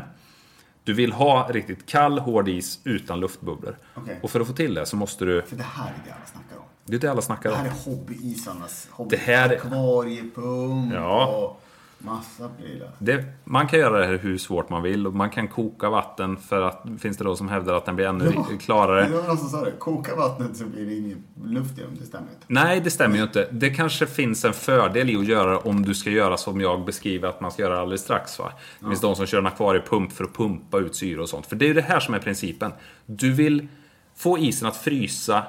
du 0.87 0.93
vill 0.93 1.11
ha 1.13 1.47
riktigt 1.51 1.85
kall, 1.85 2.19
hård 2.19 2.49
is 2.49 2.79
utan 2.83 3.19
luftbubblor. 3.19 3.77
Okej. 3.95 4.19
Och 4.23 4.31
för 4.31 4.39
att 4.39 4.47
få 4.47 4.53
till 4.53 4.73
det 4.73 4.85
så 4.85 4.95
måste 4.95 5.25
du... 5.25 5.41
För 5.41 5.55
det 5.55 5.63
här 5.63 5.85
är 5.87 5.93
det 6.05 6.11
alla 6.11 6.25
snackar 6.25 6.57
om. 6.57 6.63
Det 6.85 6.95
är 6.95 6.99
det 6.99 7.07
alla 7.11 7.21
snackar 7.21 7.49
Det 7.49 7.55
om. 7.55 7.61
här 7.61 7.67
är 7.67 7.91
hobbyisarnas 7.91 8.87
hobby. 8.91 9.15
Det 9.15 9.21
här- 9.21 9.49
Akvariepump 9.55 10.93
Ja. 10.93 11.25
och 11.27 11.61
massa 11.99 12.49
prylar. 12.49 12.89
Det, 12.99 13.25
man 13.43 13.67
kan 13.67 13.79
göra 13.79 13.99
det 13.99 14.05
här 14.05 14.17
hur 14.17 14.37
svårt 14.37 14.69
man 14.69 14.83
vill 14.83 15.07
och 15.07 15.13
man 15.13 15.29
kan 15.29 15.47
koka 15.47 15.89
vatten 15.89 16.37
för 16.37 16.61
att 16.61 16.83
finns 16.99 17.17
det 17.17 17.23
då 17.23 17.35
som 17.35 17.49
hävdar 17.49 17.73
att 17.73 17.85
den 17.85 17.95
blir 17.95 18.05
ännu 18.05 18.31
Ja. 18.35 18.45
klarare. 18.59 19.05
Det 19.07 19.15
var 19.15 19.27
någon 19.27 19.37
som 19.37 19.49
sa 19.49 19.65
det. 19.65 19.71
Koka 19.79 20.15
vattnet 20.15 20.57
så 20.57 20.65
blir 20.65 20.85
det 20.85 20.95
ingen 20.95 21.23
luft 21.43 21.77
i 21.77 21.81
dem. 21.81 21.91
Det 21.99 22.05
stämmer 22.05 22.27
inte. 22.27 22.45
Nej, 22.47 22.81
det 22.81 22.91
stämmer 22.91 23.17
ju 23.17 23.23
inte. 23.23 23.47
Det 23.51 23.69
kanske 23.69 24.05
finns 24.07 24.45
en 24.45 24.53
fördel 24.53 25.09
i 25.09 25.15
att 25.15 25.25
göra 25.27 25.49
det 25.51 25.57
om 25.57 25.83
du 25.85 25.93
ska 25.93 26.09
göra 26.09 26.37
som 26.37 26.61
jag 26.61 26.85
beskriver 26.85 27.27
att 27.29 27.41
man 27.41 27.51
ska 27.51 27.61
göra 27.61 27.79
alldeles 27.79 28.01
strax. 28.01 28.39
Va? 28.39 28.51
Det 28.79 28.85
finns 28.85 29.01
de 29.01 29.15
som 29.15 29.25
kör 29.25 29.37
en 29.39 29.45
akvariepump 29.47 30.11
för 30.11 30.23
att 30.23 30.33
pumpa 30.33 30.77
ut 30.79 30.95
syre 30.95 31.21
och 31.21 31.29
sånt. 31.29 31.45
För 31.45 31.55
det 31.55 31.65
är 31.65 31.67
ju 31.67 31.73
det 31.73 31.81
här 31.81 31.99
som 31.99 32.13
är 32.13 32.19
principen. 32.19 32.71
Du 33.05 33.33
vill 33.33 33.67
få 34.15 34.37
isen 34.37 34.67
att 34.67 34.77
frysa 34.77 35.43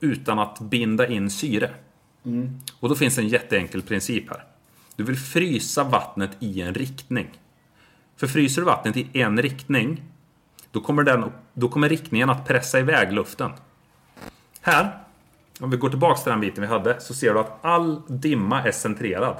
utan 0.00 0.38
att 0.38 0.60
binda 0.60 1.06
in 1.06 1.30
syre. 1.30 1.70
Och 2.80 2.88
då 2.88 2.94
finns 2.94 3.18
en 3.18 3.28
jätteenkel 3.28 3.82
princip 3.82 4.30
här. 4.30 4.44
Du 4.98 5.04
vill 5.04 5.16
frysa 5.16 5.84
vattnet 5.84 6.30
i 6.38 6.60
en 6.62 6.74
riktning. 6.74 7.40
För 8.16 8.26
fryser 8.26 8.60
du 8.60 8.66
vattnet 8.66 8.96
i 8.96 9.08
en 9.12 9.42
riktning, 9.42 10.02
då 10.70 10.80
kommer, 10.80 11.02
den, 11.02 11.24
då 11.54 11.68
kommer 11.68 11.88
riktningen 11.88 12.30
att 12.30 12.46
pressa 12.46 12.78
iväg 12.78 13.12
luften. 13.12 13.50
Här, 14.60 14.98
om 15.60 15.70
vi 15.70 15.76
går 15.76 15.88
tillbaks 15.88 16.22
till 16.22 16.30
den 16.30 16.40
biten 16.40 16.60
vi 16.60 16.66
hade, 16.66 17.00
så 17.00 17.14
ser 17.14 17.34
du 17.34 17.40
att 17.40 17.58
all 17.64 18.02
dimma 18.08 18.62
är 18.62 18.72
centrerad 18.72 19.36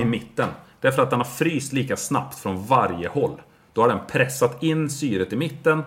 i 0.00 0.04
mitten. 0.04 0.48
Därför 0.80 1.02
att 1.02 1.10
den 1.10 1.20
har 1.20 1.26
fryst 1.26 1.72
lika 1.72 1.96
snabbt 1.96 2.38
från 2.38 2.66
varje 2.66 3.08
håll. 3.08 3.42
Då 3.72 3.80
har 3.80 3.88
den 3.88 4.06
pressat 4.08 4.62
in 4.62 4.90
syret 4.90 5.32
i 5.32 5.36
mitten 5.36 5.82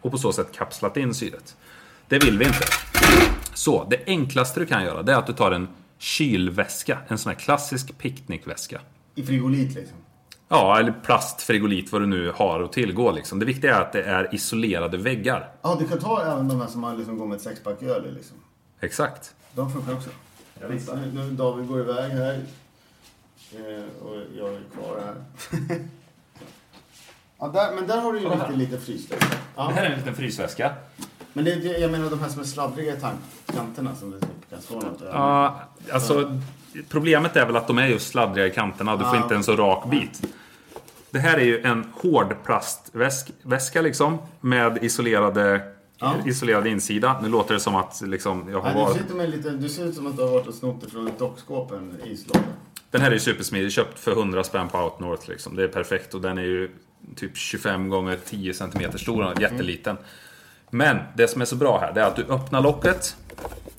och 0.00 0.10
på 0.10 0.18
så 0.18 0.32
sätt 0.32 0.52
kapslat 0.52 0.96
in 0.96 1.14
syret. 1.14 1.56
Det 2.08 2.24
vill 2.24 2.38
vi 2.38 2.44
inte. 2.44 2.64
Så, 3.54 3.86
det 3.90 4.04
enklaste 4.06 4.60
du 4.60 4.66
kan 4.66 4.84
göra 4.84 5.02
det 5.02 5.12
är 5.12 5.16
att 5.16 5.26
du 5.26 5.32
tar 5.32 5.50
en 5.52 5.68
kylväska. 5.98 6.98
En 7.08 7.18
sån 7.18 7.30
här 7.30 7.38
klassisk 7.38 7.98
picknickväska. 7.98 8.80
I 9.14 9.22
frigolit 9.22 9.74
liksom. 9.74 9.96
Ja, 10.48 10.78
eller 10.78 10.92
plast, 10.92 11.42
frigolit, 11.42 11.92
vad 11.92 12.02
du 12.02 12.06
nu 12.06 12.32
har 12.36 12.60
att 12.62 12.72
tillgå. 12.72 13.12
Liksom. 13.12 13.38
Det 13.38 13.46
viktiga 13.46 13.76
är 13.76 13.80
att 13.80 13.92
det 13.92 14.02
är 14.02 14.34
isolerade 14.34 14.96
väggar. 14.96 15.50
Ja, 15.62 15.76
du 15.80 15.88
kan 15.88 15.98
ta 15.98 16.22
även 16.32 16.48
de 16.48 16.60
här 16.60 16.66
som 16.68 16.80
man 16.80 16.96
liksom 16.98 17.18
går 17.18 17.26
med 17.26 17.36
ett 17.36 17.42
sexpack 17.42 17.82
öl 17.82 18.14
liksom. 18.14 18.36
Exakt. 18.80 19.34
De 19.54 19.72
funkar 19.72 19.92
också. 19.94 20.10
Ja, 20.60 20.66
visst. 20.68 20.92
Nu, 21.14 21.30
David 21.30 21.68
går 21.68 21.80
iväg 21.80 22.10
här. 22.12 22.34
Eh, 23.52 24.06
och 24.06 24.16
jag 24.38 24.48
är 24.54 24.60
kvar 24.74 25.00
här. 25.04 25.14
ja, 27.38 27.48
där, 27.48 27.74
men 27.74 27.86
där 27.86 28.00
har 28.00 28.12
du 28.12 28.18
ju 28.18 28.24
Kolla 28.24 28.34
lite, 28.36 28.50
här. 28.50 28.56
lite 28.58 28.78
frysluft. 28.78 29.30
Det 29.30 29.36
Ja. 29.56 29.70
här 29.74 29.84
är 29.84 29.90
en 29.90 29.98
liten 29.98 30.14
frysväska. 30.14 30.74
Men 31.32 31.44
det, 31.44 31.52
jag 31.54 31.90
menar 31.90 32.10
de 32.10 32.20
här 32.20 32.28
som 32.28 32.40
är 32.40 32.44
sladdriga 32.44 32.92
i 32.96 33.00
kanterna 33.54 33.94
som 33.94 34.10
du 34.10 34.20
typ 34.20 34.35
något. 34.70 35.02
Ja, 35.12 35.60
alltså 35.92 36.38
problemet 36.88 37.36
är 37.36 37.46
väl 37.46 37.56
att 37.56 37.66
de 37.66 37.78
är 37.78 37.86
just 37.86 38.08
sladdriga 38.08 38.46
i 38.46 38.50
kanterna. 38.50 38.96
Du 38.96 39.04
får 39.04 39.16
inte 39.16 39.34
en 39.34 39.44
så 39.44 39.56
rak 39.56 39.90
bit. 39.90 40.22
Det 41.10 41.18
här 41.18 41.38
är 41.38 41.44
ju 41.44 41.62
en 41.62 41.84
hård 42.02 42.34
plastväska 42.44 43.82
liksom. 43.82 44.18
Med 44.40 44.78
isolerade, 44.84 45.72
Ja. 45.98 46.14
isolerad 46.26 46.66
insida. 46.66 47.20
Nu 47.22 47.28
låter 47.28 47.54
det 47.54 47.60
som 47.60 47.76
att 47.76 48.02
liksom, 48.06 48.48
jag 48.50 48.60
har 48.60 48.64
Nej, 48.64 48.74
du, 48.74 48.78
ser 48.80 48.86
varit... 48.86 49.00
ut 49.00 49.10
som 49.10 49.20
en 49.20 49.30
liten, 49.30 49.60
du 49.62 49.68
ser 49.68 49.84
ut 49.84 49.94
som 49.94 50.06
att 50.06 50.16
du 50.16 50.22
har 50.22 50.30
varit 50.30 50.46
och 50.46 50.54
snott 50.54 50.80
det 50.84 50.90
från 50.90 51.06
ett 51.06 51.18
dockskåp, 51.18 51.72
en 51.72 52.00
islåda. 52.04 52.40
Den 52.90 53.00
här 53.00 53.08
är 53.08 53.14
ju 53.14 53.20
supersmidig. 53.20 53.72
Köpt 53.72 53.98
för 53.98 54.12
100 54.12 54.44
spänn 54.44 54.68
på 54.68 54.78
Outnorth 54.78 55.28
liksom. 55.30 55.56
Det 55.56 55.62
är 55.64 55.68
perfekt. 55.68 56.14
Och 56.14 56.20
den 56.20 56.38
är 56.38 56.42
ju 56.42 56.70
typ 57.16 57.36
25 57.36 57.88
gånger 57.88 58.18
10 58.26 58.54
cm 58.54 58.98
stor. 58.98 59.40
Jätteliten. 59.40 59.96
Men 60.70 60.98
det 61.16 61.28
som 61.28 61.40
är 61.40 61.44
så 61.44 61.56
bra 61.56 61.78
här, 61.78 61.92
det 61.92 62.00
är 62.00 62.04
att 62.06 62.16
du 62.16 62.24
öppnar 62.24 62.60
locket. 62.60 63.16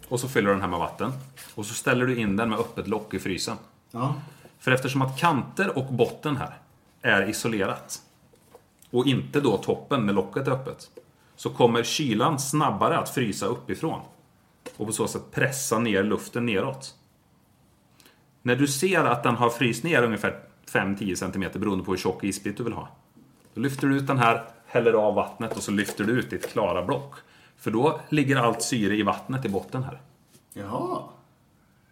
Och 0.10 0.20
så 0.20 0.28
fyller 0.28 0.48
du 0.48 0.54
den 0.54 0.62
här 0.62 0.70
med 0.70 0.80
vatten. 0.80 1.12
Och 1.56 1.66
så 1.66 1.74
ställer 1.74 2.06
du 2.06 2.18
in 2.18 2.36
den 2.36 2.50
med 2.50 2.60
öppet 2.60 2.88
lock 2.88 3.14
i 3.14 3.20
frysen. 3.20 3.58
Ja. 3.92 4.16
För 4.60 4.72
eftersom 4.72 5.02
att 5.02 5.20
kanter 5.20 5.78
och 5.78 5.94
botten 5.94 6.38
här 6.38 6.58
är 7.02 7.30
isolerat 7.30 8.02
och 8.90 9.08
inte 9.08 9.42
då 9.42 9.58
toppen 9.58 10.06
med 10.06 10.16
locket 10.16 10.48
öppet 10.48 10.90
så 11.36 11.50
kommer 11.50 11.84
kylan 11.84 12.40
snabbare 12.40 12.98
att 12.98 13.10
frysa 13.10 13.46
uppifrån 13.46 14.02
och 14.78 14.88
på 14.88 14.94
så 14.94 15.08
sätt 15.08 15.32
pressa 15.32 15.80
ner 15.80 16.04
luften 16.04 16.46
neråt. 16.46 16.96
När 18.42 18.56
du 18.56 18.68
ser 18.68 19.04
att 19.04 19.24
den 19.24 19.36
har 19.36 19.50
fryst 19.50 19.84
ner 19.84 20.04
ungefär 20.04 20.40
5-10 20.72 21.16
cm 21.16 21.62
beroende 21.62 21.86
på 21.86 21.92
hur 21.92 21.98
tjock 21.98 22.24
isbit 22.24 22.58
du 22.58 22.64
vill 22.64 22.74
ha. 22.74 22.90
Då 23.54 23.62
lyfter 23.62 23.88
du 23.88 23.98
ut 23.98 24.08
den 24.08 24.18
här, 24.18 24.46
häller 24.66 24.94
av 24.94 25.16
vattnet 25.16 25.58
och 25.58 25.64
så 25.64 25.72
lyfter 25.72 26.04
du 26.04 26.12
ut 26.12 26.30
ditt 26.30 26.52
klara 26.52 26.86
block. 26.86 27.16
För 27.58 27.72
då 27.72 28.02
ligger 28.10 28.36
allt 28.36 28.62
syre 28.62 28.96
i 28.96 29.04
vattnet 29.04 29.46
i 29.46 29.50
botten 29.50 29.84
här. 29.84 30.02
Jaha. 30.54 31.04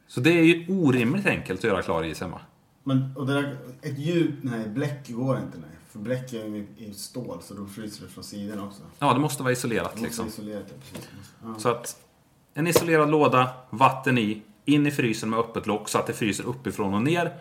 Så 0.07 0.21
det 0.21 0.29
är 0.29 0.43
ju 0.43 0.65
orimligt 0.69 1.25
enkelt 1.25 1.59
att 1.59 1.63
göra 1.63 1.81
klar 1.81 2.03
is 2.03 2.21
hemma. 2.21 2.39
Men, 2.83 3.13
och 3.15 3.27
det 3.27 3.33
där, 3.33 3.57
ett 3.81 3.99
djup, 3.99 4.35
nej, 4.41 4.69
bläck 4.69 5.09
går 5.09 5.37
inte 5.37 5.57
nej. 5.57 5.69
För 5.89 5.99
bläck 5.99 6.33
är 6.33 6.45
ju 6.45 6.67
i 6.77 6.93
stål 6.93 7.41
så 7.41 7.53
då 7.53 7.65
fryser 7.65 8.03
det 8.05 8.11
från 8.11 8.23
sidan 8.23 8.59
också. 8.59 8.81
Ja, 8.99 9.13
det 9.13 9.19
måste 9.19 9.43
vara 9.43 9.53
isolerat 9.53 9.83
Det 9.83 10.01
måste 10.01 10.05
liksom. 10.05 10.27
isolera 10.27 10.59
det, 10.59 10.91
precis. 10.91 11.09
Ja. 11.43 11.55
Så 11.59 11.69
att 11.69 12.05
en 12.53 12.67
isolerad 12.67 13.09
låda, 13.09 13.49
vatten 13.69 14.17
i, 14.17 14.41
in 14.65 14.87
i 14.87 14.91
frysen 14.91 15.29
med 15.29 15.39
öppet 15.39 15.67
lock 15.67 15.89
så 15.89 15.97
att 15.97 16.07
det 16.07 16.13
fryser 16.13 16.43
uppifrån 16.43 16.93
och 16.93 17.01
ner. 17.01 17.33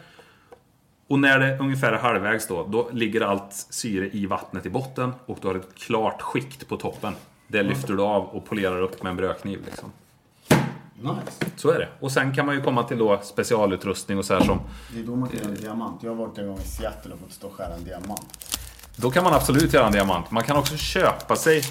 Och 1.07 1.19
när 1.19 1.38
det 1.38 1.59
ungefär 1.59 1.93
är 1.93 1.99
halvvägs 1.99 2.49
då, 2.49 2.66
då 2.66 2.90
ligger 2.93 3.21
allt 3.21 3.52
syre 3.52 4.11
i 4.12 4.26
vattnet 4.26 4.66
i 4.66 4.71
botten 4.71 5.12
och 5.26 5.38
du 5.43 5.49
har 5.49 5.54
ett 5.54 5.75
klart 5.75 6.23
skikt 6.23 6.69
på 6.69 6.76
toppen. 6.76 7.14
Det 7.49 7.63
lyfter 7.63 7.95
du 7.95 8.03
av 8.03 8.25
och 8.25 8.47
polerar 8.47 8.81
upp 8.81 9.03
med 9.03 9.11
en 9.11 9.17
brödkniv. 9.17 9.63
Liksom. 9.65 9.93
Nice. 11.01 11.53
Så 11.57 11.71
är 11.71 11.79
det. 11.79 11.89
Och 12.01 12.13
sen 12.13 12.35
kan 12.35 12.47
man 12.47 12.55
ju 12.55 12.63
komma 12.63 12.83
till 12.83 12.99
då 12.99 13.21
specialutrustning 13.23 14.19
och 14.19 14.25
så 14.25 14.35
här 14.35 14.41
som... 14.41 14.61
Det 14.93 15.01
är 15.01 15.05
då 15.05 15.17
man 15.17 15.29
kan 15.29 15.39
göra 15.39 15.49
en 15.49 15.55
diamant. 15.55 16.03
Jag 16.03 16.11
har 16.11 16.17
varit 16.17 16.39
en 16.39 16.47
gång 16.47 16.59
i 16.59 16.69
Seattle 16.69 17.13
och 17.13 17.19
fått 17.21 17.33
stå 17.33 17.47
och 17.47 17.55
skära 17.55 17.75
en 17.75 17.85
diamant. 17.85 18.49
Då 18.97 19.11
kan 19.11 19.25
man 19.25 19.35
absolut 19.35 19.73
göra 19.73 19.87
en 19.87 19.93
diamant. 19.93 20.31
Man 20.31 20.45
kan 20.45 20.57
också 20.57 20.77
köpa 20.77 21.37
sig... 21.37 21.63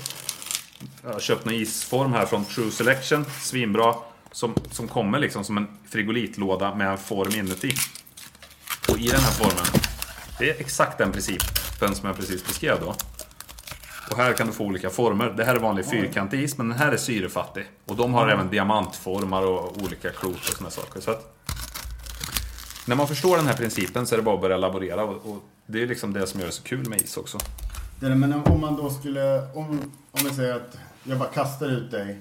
Jag 1.03 1.13
har 1.13 1.19
köpt 1.19 1.45
en 1.45 1.53
isform 1.53 2.13
här 2.13 2.25
från 2.25 2.45
True 2.45 2.71
Selection. 2.71 3.25
Svinbra. 3.25 3.95
Som, 4.31 4.53
som 4.71 4.87
kommer 4.87 5.19
liksom 5.19 5.43
som 5.43 5.57
en 5.57 5.67
frigolitlåda 5.89 6.75
med 6.75 6.91
en 6.91 6.97
form 6.97 7.31
inuti. 7.35 7.73
Och 8.89 8.97
i 8.99 9.07
den 9.07 9.19
här 9.19 9.31
formen, 9.31 9.65
det 10.39 10.49
är 10.49 10.59
exakt 10.59 10.97
den 10.97 11.11
principen 11.11 11.95
som 11.95 12.07
jag 12.07 12.15
precis 12.15 12.47
beskrev 12.47 12.79
då. 12.79 12.95
Och 14.13 14.19
här 14.19 14.33
kan 14.33 14.47
du 14.47 14.53
få 14.53 14.63
olika 14.63 14.89
former. 14.89 15.33
Det 15.37 15.43
här 15.43 15.55
är 15.55 15.59
vanlig 15.59 15.85
fyrkantig 15.85 16.43
is, 16.43 16.57
men 16.57 16.69
den 16.69 16.77
här 16.77 16.91
är 16.91 16.97
syrefattig. 16.97 17.65
Och 17.85 17.95
de 17.95 18.13
har 18.13 18.27
även 18.27 18.49
diamantformar 18.49 19.41
och 19.41 19.77
olika 19.83 20.09
klot 20.09 20.35
och 20.35 20.43
sådana 20.43 20.69
saker. 20.69 21.01
Så 21.01 21.11
att, 21.11 21.35
när 22.87 22.95
man 22.95 23.07
förstår 23.07 23.37
den 23.37 23.45
här 23.45 23.53
principen 23.53 24.07
så 24.07 24.15
är 24.15 24.17
det 24.17 24.23
bara 24.23 24.35
att 24.35 24.41
börja 24.41 24.57
laborera. 24.57 25.03
Och, 25.03 25.43
det 25.65 25.81
är 25.81 25.87
liksom 25.87 26.13
det 26.13 26.27
som 26.27 26.39
gör 26.39 26.47
det 26.47 26.53
så 26.53 26.63
kul 26.63 26.89
med 26.89 27.01
is 27.01 27.17
också. 27.17 27.37
Det 27.99 28.15
men 28.15 28.33
om 28.33 28.61
man 28.61 28.75
då 28.75 28.89
skulle, 28.89 29.51
om, 29.53 29.91
om 30.11 30.19
vi 30.23 30.29
säger 30.29 30.55
att 30.55 30.77
jag 31.03 31.19
bara 31.19 31.29
kastar 31.29 31.67
ut 31.67 31.91
dig. 31.91 32.19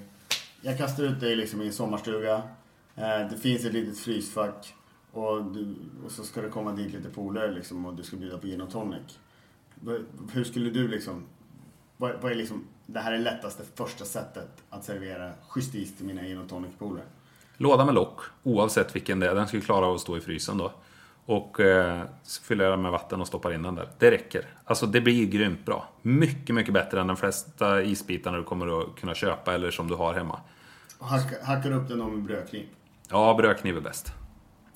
Jag 0.61 0.77
kastar 0.77 1.03
ut 1.03 1.19
dig 1.19 1.35
liksom 1.35 1.61
i 1.61 1.67
en 1.67 1.73
sommarstuga. 1.73 2.35
Eh, 2.95 3.29
det 3.31 3.37
finns 3.41 3.65
ett 3.65 3.73
litet 3.73 3.99
frysfack. 3.99 4.73
Och, 5.11 5.43
du, 5.43 5.75
och 6.05 6.11
så 6.11 6.23
ska 6.23 6.41
det 6.41 6.49
komma 6.49 6.71
dit 6.71 6.93
lite 6.93 7.09
polare 7.09 7.51
liksom 7.51 7.85
och 7.85 7.93
du 7.93 8.03
ska 8.03 8.17
bjuda 8.17 8.37
på 8.37 8.47
gin 8.47 8.61
och 8.61 8.71
tonic. 8.71 9.19
Hur 10.31 10.43
skulle 10.43 10.69
du 10.69 10.87
liksom... 10.87 11.23
Vad, 12.03 12.11
vad 12.21 12.31
är 12.31 12.35
liksom... 12.35 12.67
Det 12.85 12.99
här 12.99 13.13
är 13.13 13.19
lättaste 13.19 13.63
första 13.75 14.05
sättet 14.05 14.49
att 14.69 14.83
servera 14.83 15.31
schysst 15.49 15.75
is 15.75 15.97
till 15.97 16.05
mina 16.05 16.21
gin 16.21 16.37
och 16.37 16.49
tonic-polare. 16.49 17.03
Låda 17.57 17.85
med 17.85 17.95
lock, 17.95 18.19
oavsett 18.43 18.95
vilken 18.95 19.19
det 19.19 19.29
är. 19.29 19.35
Den 19.35 19.47
ska 19.47 19.57
ju 19.57 19.63
klara 19.63 19.85
av 19.85 19.95
att 19.95 20.01
stå 20.01 20.17
i 20.17 20.21
frysen 20.21 20.57
då. 20.57 20.71
Och 21.25 21.59
eh, 21.59 22.03
så 22.23 22.43
fyller 22.43 22.63
jag 22.63 22.73
den 22.73 22.81
med 22.81 22.91
vatten 22.91 23.21
och 23.21 23.27
stoppar 23.27 23.53
in 23.53 23.61
den 23.61 23.75
där. 23.75 23.89
Det 23.99 24.11
räcker. 24.11 24.45
Alltså 24.65 24.85
det 24.85 25.01
blir 25.01 25.25
grymt 25.25 25.65
bra. 25.65 25.89
Mycket, 26.01 26.55
mycket 26.55 26.73
bättre 26.73 27.01
än 27.01 27.07
de 27.07 27.17
flesta 27.17 27.81
isbitarna 27.81 28.37
du 28.37 28.43
kommer 28.43 28.81
att 28.81 28.95
kunna 28.95 29.15
köpa 29.15 29.53
eller 29.53 29.71
som 29.71 29.87
du 29.87 29.95
har 29.95 30.13
hemma. 30.13 30.39
Och 30.99 31.07
hacka, 31.07 31.45
hackar 31.45 31.71
upp 31.71 31.87
den 31.87 31.99
då 31.99 32.07
med 32.07 32.23
brödkniv. 32.23 32.67
Ja, 33.09 33.33
brödkniv 33.33 33.77
är 33.77 33.81
bäst. 33.81 34.13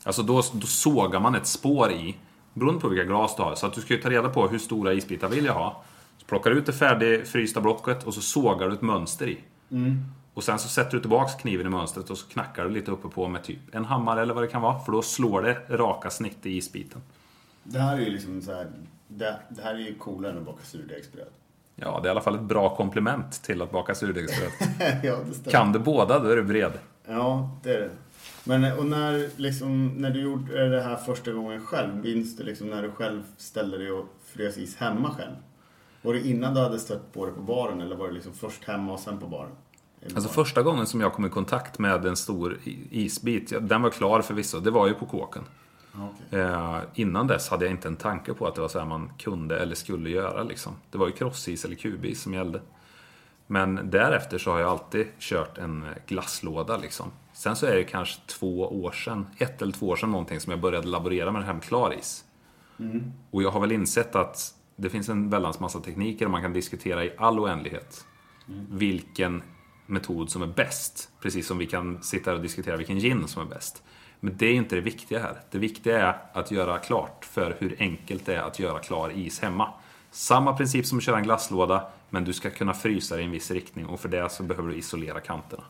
Alltså 0.04 0.24
då, 0.24 0.44
då 0.54 0.68
sågar 0.68 1.20
man 1.20 1.36
ett 1.36 1.48
spår 1.48 1.92
i, 1.92 2.18
beroende 2.54 2.82
på 2.82 2.88
vilka 2.90 3.06
glas 3.06 3.36
du 3.36 3.44
har. 3.44 3.56
Så 3.56 3.68
att 3.68 3.74
du 3.74 3.82
ska 3.82 3.94
ju 3.94 4.02
ta 4.02 4.10
reda 4.10 4.30
på 4.30 4.48
hur 4.48 4.60
stora 4.60 4.94
isbitar 4.94 5.30
vill 5.30 5.46
jag 5.46 5.54
ha. 5.54 5.84
Plockar 6.28 6.52
ut 6.52 6.66
det 6.66 6.74
färdigfrysta 6.74 7.62
blocket 7.62 8.04
och 8.04 8.14
så 8.14 8.22
sågar 8.22 8.68
du 8.68 8.74
ett 8.74 8.82
mönster 8.82 9.28
i. 9.28 9.40
Och 10.34 10.44
sen 10.44 10.60
så 10.60 10.68
sätter 10.68 10.92
du 10.92 11.00
tillbaks 11.00 11.36
kniven 11.36 11.66
i 11.66 11.70
mönstret 11.70 12.10
och 12.10 12.18
så 12.18 12.28
knackar 12.28 12.64
du 12.64 12.70
lite 12.70 12.92
uppe 12.92 13.08
på 13.08 13.28
med 13.28 13.44
typ 13.44 13.76
en 13.76 13.86
hammare 13.86 14.22
eller 14.22 14.34
vad 14.34 14.44
det 14.44 14.48
kan 14.48 14.62
vara. 14.62 14.80
För 14.80 14.92
då 14.92 15.02
slår 15.02 15.42
det 15.42 15.58
raka 15.70 16.10
snitt 16.10 16.46
i 16.46 16.58
isbiten. 16.58 17.02
Det 17.64 17.80
här 17.80 17.98
är 17.98 18.02
ju 18.02 18.10
liksom 18.10 18.42
så 18.42 18.54
här... 18.54 18.68
Det, 19.08 19.40
det 19.50 19.62
här 19.62 19.74
är 19.74 19.80
ju 19.80 19.96
coolare 19.96 20.32
än 20.32 20.38
att 20.38 20.46
baka 20.46 20.64
surdegsbröd. 20.64 21.28
Ja, 21.76 22.00
det 22.00 22.08
är 22.08 22.10
i 22.10 22.12
alla 22.12 22.22
fall 22.22 22.36
ett 22.36 22.42
bra 22.42 22.76
komplement 22.76 23.44
till 23.44 23.62
att 23.62 23.72
baka 23.72 23.96
surdegsbröd. 23.96 24.52
ja, 25.04 25.18
det. 25.44 25.52
Kan 25.52 25.72
du 25.72 25.80
båda, 25.80 26.20
då 26.20 26.30
är 26.30 26.36
du 26.36 26.44
bred. 26.44 26.72
Ja, 27.08 27.58
det 27.64 27.74
är 27.74 27.80
det. 27.80 27.90
Men 28.44 28.78
och 28.78 28.86
när, 28.86 29.30
liksom, 29.36 29.88
när 29.88 30.10
du 30.10 30.22
gjorde 30.22 30.70
det 30.70 30.82
här 30.82 30.96
första 30.96 31.32
gången 31.32 31.66
själv, 31.66 31.96
minns 31.96 32.38
du 32.38 32.44
liksom 32.44 32.68
när 32.68 32.84
du 32.84 32.92
själv 32.92 33.24
ställde 33.38 33.78
dig 33.78 33.92
och 33.92 34.06
frös 34.26 34.58
is 34.58 34.76
hemma 34.76 35.10
själv? 35.10 35.36
Var 36.08 36.14
det 36.14 36.28
innan 36.28 36.54
du 36.54 36.62
hade 36.62 36.80
stött 36.80 37.14
på 37.14 37.26
det 37.26 37.32
på 37.32 37.42
baren 37.42 37.82
eller 37.82 37.96
var 37.96 38.08
det 38.08 38.14
liksom 38.14 38.34
först 38.34 38.64
hemma 38.64 38.94
och 38.94 39.00
sen 39.00 39.20
på 39.20 39.28
baren? 39.28 39.52
Alltså 40.16 40.30
första 40.30 40.62
gången 40.64 40.88
som 40.88 41.02
jag 41.02 41.14
kom 41.14 41.26
i 41.26 41.30
kontakt 41.30 41.80
med 41.80 42.06
en 42.06 42.16
stor 42.16 42.60
isbit, 42.92 43.54
den 43.62 43.82
var 43.82 43.90
klar 43.90 44.22
förvisso, 44.22 44.60
det 44.60 44.72
var 44.72 44.88
ju 44.88 44.94
på 44.94 45.06
kåken. 45.06 45.44
Okej. 45.94 46.40
Eh, 46.40 46.80
innan 46.94 47.28
dess 47.28 47.50
hade 47.50 47.66
jag 47.66 47.72
inte 47.72 47.88
en 47.88 47.96
tanke 47.96 48.34
på 48.34 48.48
att 48.48 48.56
det 48.56 48.62
var 48.62 48.68
så 48.68 48.80
här 48.80 48.86
man 48.86 49.12
kunde 49.18 49.60
eller 49.60 49.76
skulle 49.76 50.10
göra. 50.10 50.44
Liksom. 50.44 50.74
Det 50.92 50.98
var 50.98 51.08
ju 51.08 51.14
crossis 51.14 51.66
eller 51.66 51.76
kubis 51.76 52.22
som 52.22 52.34
gällde. 52.34 52.62
Men 53.48 53.90
därefter 53.90 54.38
så 54.38 54.52
har 54.52 54.60
jag 54.60 54.70
alltid 54.70 55.08
kört 55.20 55.58
en 55.58 55.86
glasslåda. 56.06 56.78
Liksom. 56.78 57.12
Sen 57.34 57.56
så 57.56 57.66
är 57.66 57.76
det 57.76 57.84
kanske 57.84 58.22
två 58.26 58.84
år 58.84 58.92
sedan, 58.92 59.28
ett 59.38 59.62
eller 59.62 59.74
två 59.74 59.88
år 59.88 59.96
sedan 59.96 60.12
någonting, 60.12 60.40
som 60.40 60.52
jag 60.52 60.60
började 60.60 60.88
laborera 60.88 61.32
med 61.32 61.42
det 61.42 61.46
här 61.46 61.54
med 61.54 61.64
klaris. 61.64 62.26
Och 63.32 63.44
jag 63.44 63.52
har 63.52 63.60
väl 63.60 63.72
insett 63.72 64.16
att 64.16 64.57
det 64.78 64.90
finns 64.90 65.10
en 65.10 65.30
väldans 65.30 65.60
massa 65.60 65.80
tekniker 65.80 66.26
och 66.26 66.32
man 66.32 66.42
kan 66.42 66.54
diskutera 66.54 67.06
i 67.06 67.14
all 67.18 67.40
oändlighet 67.40 68.06
vilken 68.70 69.44
metod 69.86 70.30
som 70.30 70.42
är 70.42 70.48
bäst. 70.48 71.10
Precis 71.22 71.48
som 71.48 71.58
vi 71.58 71.66
kan 71.66 72.04
sitta 72.04 72.30
här 72.30 72.36
och 72.36 72.44
diskutera 72.44 72.78
vilken 72.78 73.00
gin 73.00 73.28
som 73.28 73.42
är 73.42 73.50
bäst. 73.50 73.84
Men 74.20 74.38
det 74.38 74.46
är 74.46 74.54
inte 74.54 74.76
det 74.76 74.82
viktiga 74.82 75.20
här. 75.20 75.42
Det 75.52 75.58
viktiga 75.58 76.08
är 76.08 76.18
att 76.34 76.52
göra 76.52 76.78
klart 76.78 77.26
för 77.26 77.58
hur 77.60 77.76
enkelt 77.80 78.26
det 78.26 78.36
är 78.36 78.42
att 78.42 78.60
göra 78.60 78.80
klar 78.80 79.10
is 79.10 79.40
hemma. 79.40 79.74
Samma 80.12 80.54
princip 80.54 80.86
som 80.86 80.98
att 80.98 81.04
köra 81.04 81.18
en 81.18 81.24
glasslåda, 81.24 81.88
men 82.10 82.24
du 82.24 82.34
ska 82.34 82.50
kunna 82.50 82.74
frysa 82.74 83.16
det 83.16 83.22
i 83.22 83.26
en 83.26 83.32
viss 83.32 83.52
riktning 83.52 83.86
och 83.86 84.00
för 84.00 84.10
det 84.10 84.32
så 84.32 84.44
behöver 84.44 84.70
du 84.70 84.76
isolera 84.76 85.20
kanterna. 85.20 85.64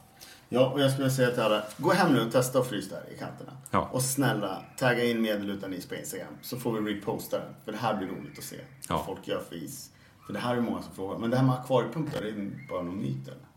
Ja, 0.50 0.70
och 0.70 0.82
jag 0.82 0.92
skulle 0.92 1.10
säga 1.10 1.32
till 1.32 1.42
alla, 1.42 1.64
gå 1.78 1.92
hem 1.92 2.14
nu 2.14 2.26
och 2.26 2.32
testa 2.32 2.60
att 2.60 2.68
frysa 2.68 2.96
där 2.96 3.14
i 3.14 3.18
kanterna. 3.20 3.52
Ja. 3.72 3.90
Och 3.92 4.02
snälla, 4.02 4.62
tagga 4.78 5.04
in 5.04 5.22
medel 5.22 5.50
utan 5.50 5.74
is 5.74 5.86
på 5.86 5.96
Instagram. 5.96 6.34
Så 6.42 6.58
får 6.58 6.82
vi 6.82 6.96
reposta 6.96 7.40
den. 7.40 7.48
För 7.66 7.72
det 7.72 7.78
här 7.78 7.98
blir 7.98 8.08
roligt 8.08 8.38
att 8.38 8.44
se. 8.44 8.56
Ja. 8.90 8.96
Vad 8.96 9.06
folk 9.06 9.28
gör 9.28 9.42
för 9.50 9.56
is. 9.56 9.92
För 10.26 10.34
det 10.34 10.40
här 10.40 10.56
är 10.56 10.62
många 10.62 10.82
som 10.82 10.96
frågar. 10.96 11.18
Men 11.18 11.30
det 11.30 11.38
här 11.38 11.46
med 11.46 11.56
akvariepumpar, 11.56 12.22
det 12.22 12.30
är 12.30 12.68
bara 12.70 12.82
någon 12.82 13.02
myt 13.02 13.28
eller? 13.28 13.48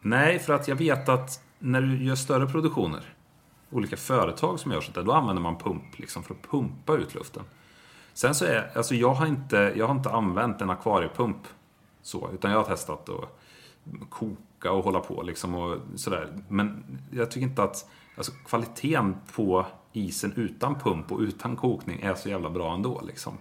Nej, 0.00 0.38
för 0.38 0.52
att 0.52 0.68
jag 0.68 0.76
vet 0.76 1.08
att 1.08 1.42
när 1.58 1.80
du 1.80 2.04
gör 2.04 2.14
större 2.14 2.46
produktioner, 2.46 3.14
olika 3.70 3.96
företag 3.96 4.60
som 4.60 4.72
gör 4.72 4.80
sånt 4.80 4.94
där, 4.94 5.02
då 5.02 5.12
använder 5.12 5.42
man 5.42 5.58
pump 5.58 5.98
liksom 5.98 6.22
för 6.22 6.34
att 6.34 6.42
pumpa 6.50 6.96
ut 6.96 7.14
luften. 7.14 7.42
Sen 8.14 8.34
så 8.34 8.44
är, 8.44 8.70
alltså 8.76 8.94
jag 8.94 9.14
har 9.14 9.26
inte, 9.26 9.72
jag 9.76 9.86
har 9.86 9.94
inte 9.94 10.10
använt 10.10 10.60
en 10.60 10.70
akvariepump 10.70 11.46
så, 12.02 12.30
utan 12.34 12.50
jag 12.50 12.58
har 12.58 12.64
testat 12.64 13.08
att 13.08 13.38
koka 14.10 14.36
och 14.70 14.84
hålla 14.84 15.00
på 15.00 15.22
liksom 15.22 15.54
och 15.54 15.78
sådär. 15.94 16.28
Men 16.48 16.84
jag 17.10 17.30
tycker 17.30 17.46
inte 17.46 17.62
att, 17.62 17.90
alltså 18.16 18.32
kvaliteten 18.46 19.16
på 19.34 19.66
isen 19.92 20.32
utan 20.36 20.78
pump 20.78 21.12
och 21.12 21.20
utan 21.20 21.56
kokning 21.56 22.00
är 22.00 22.14
så 22.14 22.28
jävla 22.28 22.50
bra 22.50 22.74
ändå 22.74 23.02
liksom. 23.06 23.38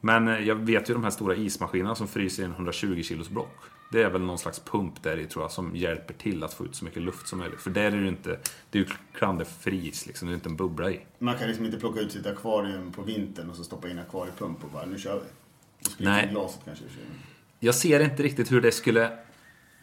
Men 0.00 0.28
eh, 0.28 0.38
jag 0.38 0.54
vet 0.54 0.90
ju 0.90 0.94
de 0.94 1.04
här 1.04 1.10
stora 1.10 1.36
ismaskinerna 1.36 1.94
som 1.94 2.08
fryser 2.08 2.42
i 2.42 2.46
en 2.46 2.52
120 2.52 3.02
kilos 3.02 3.28
block. 3.28 3.56
Det 3.92 4.02
är 4.02 4.10
väl 4.10 4.22
någon 4.22 4.38
slags 4.38 4.60
pump 4.60 5.02
där 5.02 5.16
i 5.16 5.26
tror 5.26 5.44
jag 5.44 5.52
som 5.52 5.76
hjälper 5.76 6.14
till 6.14 6.44
att 6.44 6.54
få 6.54 6.64
ut 6.64 6.74
så 6.74 6.84
mycket 6.84 7.02
luft 7.02 7.28
som 7.28 7.38
möjligt. 7.38 7.60
För 7.60 7.70
där 7.70 7.82
är 7.82 7.90
det 7.90 7.96
ju 7.96 8.08
inte, 8.08 8.38
det 8.70 8.78
är 8.78 8.82
ju 8.82 8.88
klanderfri 9.12 9.88
is 9.88 10.06
liksom, 10.06 10.28
det 10.28 10.32
är 10.32 10.34
inte 10.34 10.48
en 10.48 10.56
bubbla 10.56 10.90
i. 10.90 11.00
Man 11.18 11.38
kan 11.38 11.48
liksom 11.48 11.66
inte 11.66 11.78
plocka 11.78 12.00
ut 12.00 12.12
sitt 12.12 12.26
akvarium 12.26 12.92
på 12.92 13.02
vintern 13.02 13.50
och 13.50 13.56
så 13.56 13.64
stoppa 13.64 13.90
in 13.90 13.98
akvariepump 13.98 14.64
och 14.64 14.70
bara, 14.70 14.86
nu 14.86 14.98
kör 14.98 15.14
vi. 15.14 15.26
Och 15.86 16.00
Nej. 16.00 16.28
glaset 16.30 16.60
kanske. 16.64 16.84
Jag 17.58 17.74
ser 17.74 18.00
inte 18.00 18.22
riktigt 18.22 18.52
hur 18.52 18.60
det 18.60 18.72
skulle 18.72 19.18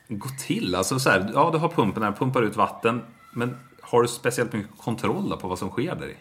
gå 0.08 0.30
till. 0.30 0.76
Alltså 0.76 1.00
så 1.00 1.10
här, 1.10 1.32
ja 1.34 1.50
du 1.52 1.58
har 1.58 1.70
pumpen 1.70 2.04
här, 2.04 2.12
pumpar 2.12 2.42
ut 2.42 2.56
vatten. 2.56 3.02
Men 3.34 3.58
har 3.82 4.02
du 4.02 4.08
speciellt 4.08 4.54
mycket 4.54 4.78
kontroll 4.78 5.38
på 5.42 5.48
vad 5.48 5.60
som 5.60 5.70
sker 5.70 5.96
där 5.96 6.08
i? 6.08 6.16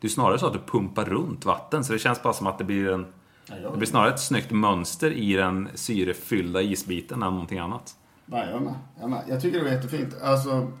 Det 0.00 0.06
är 0.06 0.10
snarare 0.10 0.38
så 0.38 0.46
att 0.46 0.52
du 0.52 0.58
pumpar 0.58 1.04
runt 1.04 1.44
vatten, 1.44 1.84
så 1.84 1.92
det 1.92 1.98
känns 1.98 2.22
bara 2.22 2.32
som 2.32 2.46
att 2.46 2.58
det 2.58 2.64
blir 2.64 2.92
en... 2.92 3.06
Det 3.46 3.76
blir 3.76 3.86
snarare 3.86 4.14
ett 4.14 4.20
snyggt 4.20 4.50
mönster 4.50 5.10
i 5.10 5.32
den 5.32 5.68
syrefyllda 5.74 6.62
isbiten 6.62 7.22
än 7.22 7.32
någonting 7.32 7.58
annat. 7.58 7.96
Nej, 8.26 8.48
jag 8.50 8.62
med. 8.62 8.74
Jag, 9.00 9.10
med. 9.10 9.24
jag 9.28 9.42
tycker 9.42 9.58
det 9.58 9.64
var 9.64 9.70
jättefint. 9.70 10.14
Alltså, 10.22 10.72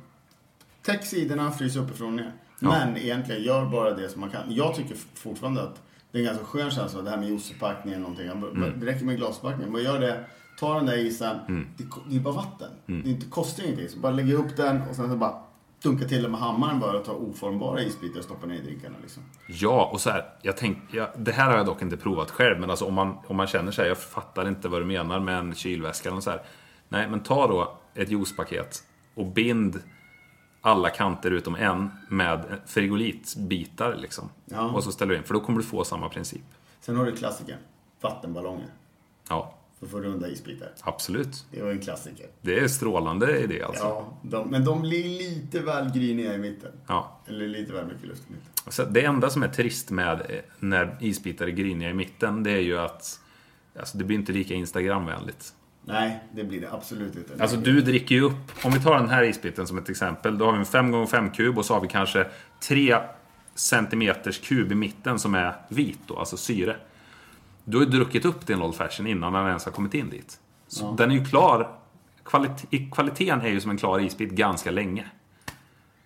täck 0.82 1.04
sidorna, 1.04 1.50
frys 1.50 1.76
uppifrån 1.76 2.08
och 2.08 2.12
ner. 2.12 2.32
Ja. 2.58 2.68
Men 2.68 2.96
egentligen, 2.96 3.42
gör 3.42 3.66
bara 3.66 3.94
det 3.94 4.08
som 4.08 4.20
man 4.20 4.30
kan. 4.30 4.40
Jag 4.48 4.74
tycker 4.74 4.96
fortfarande 5.14 5.62
att 5.62 5.82
det 6.10 6.18
är 6.18 6.20
en 6.20 6.26
ganska 6.26 6.44
skön 6.44 6.70
känsla, 6.70 7.02
det 7.02 7.10
här 7.10 7.16
med 7.16 7.28
juicepackning 7.28 7.94
eller 7.94 8.02
någonting. 8.02 8.26
Mm. 8.26 8.80
Det 8.80 8.86
räcker 8.86 9.04
med 9.04 9.16
glaspackning. 9.16 9.72
Bara 9.72 9.82
gör 9.82 10.00
det, 10.00 10.24
ta 10.62 10.74
den 10.74 10.86
där 10.86 10.96
isen. 10.96 11.38
Det, 11.76 11.84
det 12.08 12.16
är 12.16 12.20
bara 12.20 12.34
vatten. 12.34 12.70
Mm. 12.86 13.02
Det 13.02 13.10
inte, 13.10 13.26
kostar 13.26 13.64
ingenting. 13.64 13.88
Så 13.88 13.98
bara 13.98 14.12
lägga 14.12 14.34
upp 14.34 14.56
den 14.56 14.82
och 14.88 14.96
sen 14.96 15.10
så 15.10 15.16
bara 15.16 15.34
dunka 15.82 16.04
till 16.04 16.22
den 16.22 16.30
med 16.30 16.40
hammaren 16.40 16.80
bara 16.80 16.98
och 16.98 17.04
ta 17.04 17.12
oformbara 17.12 17.82
isbitar 17.82 18.18
och 18.18 18.24
stoppa 18.24 18.46
ner 18.46 18.54
i 18.54 18.60
drinkarna. 18.60 18.96
Liksom. 19.02 19.22
Ja, 19.48 19.90
och 19.92 20.00
så 20.00 20.10
här, 20.10 20.24
jag 20.42 20.56
tänk, 20.56 20.78
ja, 20.90 21.12
det 21.16 21.32
här 21.32 21.50
har 21.50 21.56
jag 21.56 21.66
dock 21.66 21.82
inte 21.82 21.96
provat 21.96 22.30
själv, 22.30 22.60
men 22.60 22.70
alltså 22.70 22.84
om 22.84 22.94
man, 22.94 23.18
om 23.26 23.36
man 23.36 23.46
känner 23.46 23.72
sig, 23.72 23.88
jag 23.88 23.98
fattar 23.98 24.48
inte 24.48 24.68
vad 24.68 24.80
du 24.80 24.84
menar 24.84 25.20
med 25.20 25.38
en 25.38 25.54
kylväska 25.54 26.08
eller 26.08 26.20
så 26.20 26.30
här. 26.30 26.42
Nej, 26.88 27.08
men 27.08 27.20
ta 27.20 27.46
då 27.46 27.78
ett 27.94 28.10
juicepaket 28.10 28.82
och 29.14 29.26
bind 29.26 29.82
alla 30.60 30.90
kanter 30.90 31.30
utom 31.30 31.54
en 31.54 31.90
med 32.08 32.60
frigolitbitar 32.66 33.96
liksom. 33.96 34.28
Ja. 34.44 34.70
Och 34.70 34.84
så 34.84 34.92
ställer 34.92 35.12
du 35.12 35.18
in, 35.18 35.24
för 35.24 35.34
då 35.34 35.40
kommer 35.40 35.58
du 35.58 35.64
få 35.64 35.84
samma 35.84 36.08
princip. 36.08 36.44
Sen 36.80 36.96
har 36.96 37.04
du 37.04 37.16
klassikern, 37.16 37.58
vattenballonger. 38.00 38.68
Ja, 39.28 39.54
För 39.82 39.86
att 39.86 39.92
få 39.92 40.00
runda 40.00 40.28
isbitar. 40.28 40.68
absolut. 40.80 41.46
Det 41.50 41.62
var 41.62 41.70
en 41.70 41.80
klassiker. 41.80 42.26
Det 42.40 42.58
är 42.58 42.68
strålande 42.68 43.38
idé 43.38 43.62
alltså. 43.62 43.82
Ja, 43.82 44.18
de, 44.22 44.50
men 44.50 44.64
de 44.64 44.82
blir 44.82 45.04
lite 45.04 45.60
väl 45.60 45.90
gryniga 45.94 46.34
i 46.34 46.38
mitten. 46.38 46.70
Ja. 46.86 47.20
Eller 47.26 47.48
lite 47.48 47.72
väl 47.72 47.86
mycket 47.86 48.04
luft 48.04 48.22
i 48.28 48.32
mitten. 48.32 48.72
Så 48.72 48.84
det 48.84 49.04
enda 49.04 49.30
som 49.30 49.42
är 49.42 49.48
trist 49.48 49.90
med 49.90 50.20
eh, 50.28 50.36
när 50.58 50.96
isbitar 51.00 51.46
är 51.46 51.50
gryniga 51.50 51.90
i 51.90 51.94
mitten, 51.94 52.42
det 52.42 52.50
är 52.50 52.60
ju 52.60 52.78
att 52.78 53.20
alltså, 53.78 53.98
det 53.98 54.04
blir 54.04 54.16
inte 54.16 54.32
lika 54.32 54.54
Instagramvänligt. 54.54 55.54
Nej, 55.84 56.24
det 56.32 56.44
blir 56.44 56.60
det 56.60 56.72
absolut 56.72 57.16
inte. 57.16 57.42
Alltså 57.42 57.56
du 57.56 57.80
dricker 57.80 58.14
ju 58.14 58.20
upp, 58.20 58.64
om 58.64 58.72
vi 58.72 58.80
tar 58.80 58.94
den 58.94 59.08
här 59.08 59.22
isbiten 59.22 59.66
som 59.66 59.78
ett 59.78 59.88
exempel. 59.88 60.38
Då 60.38 60.44
har 60.44 60.52
vi 60.52 60.58
en 60.58 60.64
5x5 60.64 61.32
kub 61.34 61.58
och 61.58 61.64
så 61.64 61.74
har 61.74 61.80
vi 61.80 61.88
kanske 61.88 62.26
3 62.68 62.98
centimeters 63.54 64.38
kub 64.38 64.72
i 64.72 64.74
mitten 64.74 65.18
som 65.18 65.34
är 65.34 65.54
vit 65.68 66.00
då, 66.06 66.18
alltså 66.18 66.36
syre. 66.36 66.76
Du 67.64 67.76
har 67.76 67.84
ju 67.84 67.90
druckit 67.90 68.24
upp 68.24 68.46
din 68.46 68.62
Old 68.62 68.74
Fashion 68.74 69.06
innan 69.06 69.32
den 69.32 69.46
ens 69.46 69.64
har 69.64 69.72
kommit 69.72 69.94
in 69.94 70.10
dit. 70.10 70.40
Så 70.68 70.84
Ja. 70.84 70.94
Den 70.98 71.10
är 71.10 71.14
ju 71.14 71.24
klar, 71.24 71.70
kvalit 72.24 72.64
kvaliteten 72.92 73.40
är 73.40 73.48
ju 73.48 73.60
som 73.60 73.70
en 73.70 73.76
klar 73.76 73.98
isbit 73.98 74.30
ganska 74.30 74.70
länge. 74.70 75.06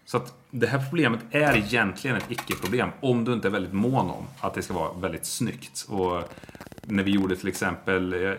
Så 0.05 0.17
att 0.17 0.35
det 0.51 0.67
här 0.67 0.79
problemet 0.91 1.21
är 1.31 1.57
egentligen 1.57 2.17
ett 2.17 2.31
icke-problem 2.31 2.89
om 3.01 3.25
du 3.25 3.33
inte 3.33 3.49
är 3.49 3.53
väldigt 3.53 3.73
mån 3.73 4.11
om 4.11 4.25
att 4.41 4.55
det 4.55 4.63
ska 4.63 4.75
vara 4.75 4.93
väldigt 4.93 5.27
snyggt. 5.27 5.87
Och 5.89 6.23
när 6.83 7.03
vi 7.03 7.11
gjorde 7.11 7.37
till 7.37 7.49
exempel, 7.49 8.13
jag 8.13 8.37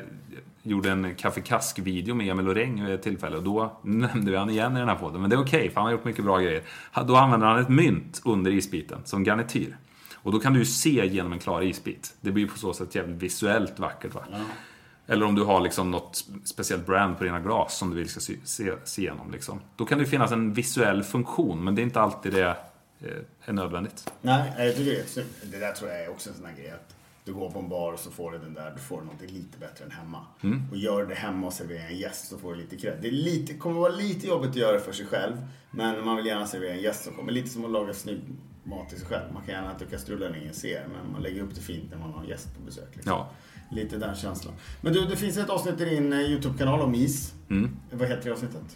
gjorde 0.63 0.91
en 0.91 1.15
Kaffe 1.15 1.41
Kask-video 1.41 2.15
med 2.15 2.27
Emil 2.27 2.45
Loreng 2.45 2.85
vid 2.85 2.93
ett 2.93 3.03
tillfälle 3.03 3.37
och 3.37 3.43
då 3.43 3.79
nämnde 3.81 4.31
vi 4.31 4.37
han 4.37 4.49
igen 4.49 4.75
i 4.75 4.79
den 4.79 4.89
här 4.89 4.95
podden. 4.95 5.21
Men 5.21 5.29
det 5.29 5.35
är 5.35 5.41
okej, 5.41 5.69
för 5.69 5.75
han 5.75 5.85
har 5.85 5.91
gjort 5.91 6.05
mycket 6.05 6.23
bra 6.23 6.39
grejer. 6.39 6.61
Då 7.07 7.15
använder 7.15 7.47
han 7.47 7.59
ett 7.59 7.69
mynt 7.69 8.21
under 8.25 8.51
isbiten 8.51 8.99
som 9.05 9.23
garnityr. 9.23 9.77
Och 10.23 10.31
då 10.31 10.39
kan 10.39 10.53
du 10.53 10.59
ju 10.59 10.65
se 10.65 11.07
genom 11.07 11.33
en 11.33 11.39
klar 11.39 11.61
isbit. 11.61 12.13
Det 12.21 12.31
blir 12.31 12.47
på 12.47 12.57
så 12.57 12.73
sätt 12.73 12.95
jävligt 12.95 13.23
visuellt 13.23 13.79
vackert. 13.79 14.13
Va? 14.13 14.25
Eller 15.07 15.25
om 15.25 15.35
du 15.35 15.43
har 15.43 15.61
liksom 15.61 15.91
något 15.91 16.25
speciellt 16.43 16.85
brand 16.85 17.17
på 17.17 17.23
dina 17.23 17.39
glas 17.39 17.77
som 17.77 17.89
du 17.89 17.95
vill 17.95 18.09
ska 18.09 18.19
se, 18.19 18.35
se, 18.43 18.73
se 18.83 19.01
igenom. 19.01 19.31
Liksom. 19.31 19.59
Då 19.75 19.85
kan 19.85 19.97
det 19.97 20.05
finnas 20.05 20.31
en 20.31 20.53
visuell 20.53 21.03
funktion, 21.03 21.63
men 21.63 21.75
det 21.75 21.81
är 21.81 21.83
inte 21.83 22.01
alltid 22.01 22.33
det 22.33 22.55
är 23.41 23.53
nödvändigt. 23.53 24.11
Nej, 24.21 24.53
jag 24.57 24.75
tycker 24.75 24.91
det. 24.91 25.51
Det 25.51 25.59
där 25.59 25.71
tror 25.71 25.89
jag 25.89 26.03
är 26.03 26.09
också 26.09 26.29
en 26.29 26.35
sån 26.35 26.45
här 26.45 26.55
grej. 26.55 26.71
Att 26.71 26.95
du 27.25 27.33
går 27.33 27.51
på 27.51 27.59
en 27.59 27.69
bar 27.69 27.93
och 27.93 27.99
så 27.99 28.11
får 28.11 28.31
du 28.31 28.37
den 28.37 28.53
där, 28.53 28.71
du 28.75 28.81
får 28.81 29.01
någonting 29.01 29.29
lite 29.29 29.57
bättre 29.59 29.85
än 29.85 29.91
hemma. 29.91 30.25
Och 30.71 30.77
gör 30.77 31.05
det 31.05 31.15
hemma 31.15 31.47
och 31.47 31.53
serverar 31.53 31.87
en 31.87 31.97
gäst 31.97 32.27
så 32.27 32.37
får 32.37 32.53
du 32.53 32.61
lite 32.61 32.77
cred. 32.77 32.97
Det 33.01 33.07
är 33.07 33.11
lite, 33.11 33.53
kommer 33.53 33.79
vara 33.79 33.91
lite 33.91 34.27
jobbigt 34.27 34.49
att 34.49 34.55
göra 34.55 34.79
för 34.79 34.91
sig 34.91 35.05
själv. 35.05 35.33
Men 35.71 36.05
man 36.05 36.15
vill 36.15 36.25
gärna 36.25 36.47
servera 36.47 36.73
en 36.73 36.81
gäst 36.81 37.03
som 37.03 37.13
kommer. 37.13 37.31
Lite 37.31 37.49
som 37.49 37.65
att 37.65 37.71
laga 37.71 37.93
snygg 37.93 38.21
mat 38.67 38.89
till 38.89 38.97
sig 38.97 39.07
själv. 39.07 39.33
Man 39.33 39.43
kan 39.43 39.53
gärna 39.55 39.71
äta 39.71 39.85
kastruller 39.85 40.29
när 40.29 40.37
ingen 40.37 40.53
ser. 40.53 40.87
Men 40.87 41.11
man 41.11 41.21
lägger 41.21 41.41
upp 41.41 41.55
det 41.55 41.61
fint 41.61 41.91
när 41.91 41.97
man 41.97 42.13
har 42.13 42.25
gäst 42.25 42.55
på 42.55 42.61
besök. 42.61 42.89
Liksom. 42.93 43.11
Ja. 43.11 43.29
Lite 43.71 43.97
den 43.97 44.15
känslan. 44.15 44.53
Men 44.81 44.93
du, 44.93 45.05
det 45.05 45.15
finns 45.15 45.37
ett 45.37 45.49
avsnitt 45.49 45.81
i 45.81 45.85
din 45.85 46.13
eh, 46.13 46.19
YouTube-kanal 46.19 46.81
om 46.81 46.95
is. 46.95 47.33
Vad 47.91 48.07
heter 48.07 48.23
det 48.23 48.31
avsnittet? 48.31 48.75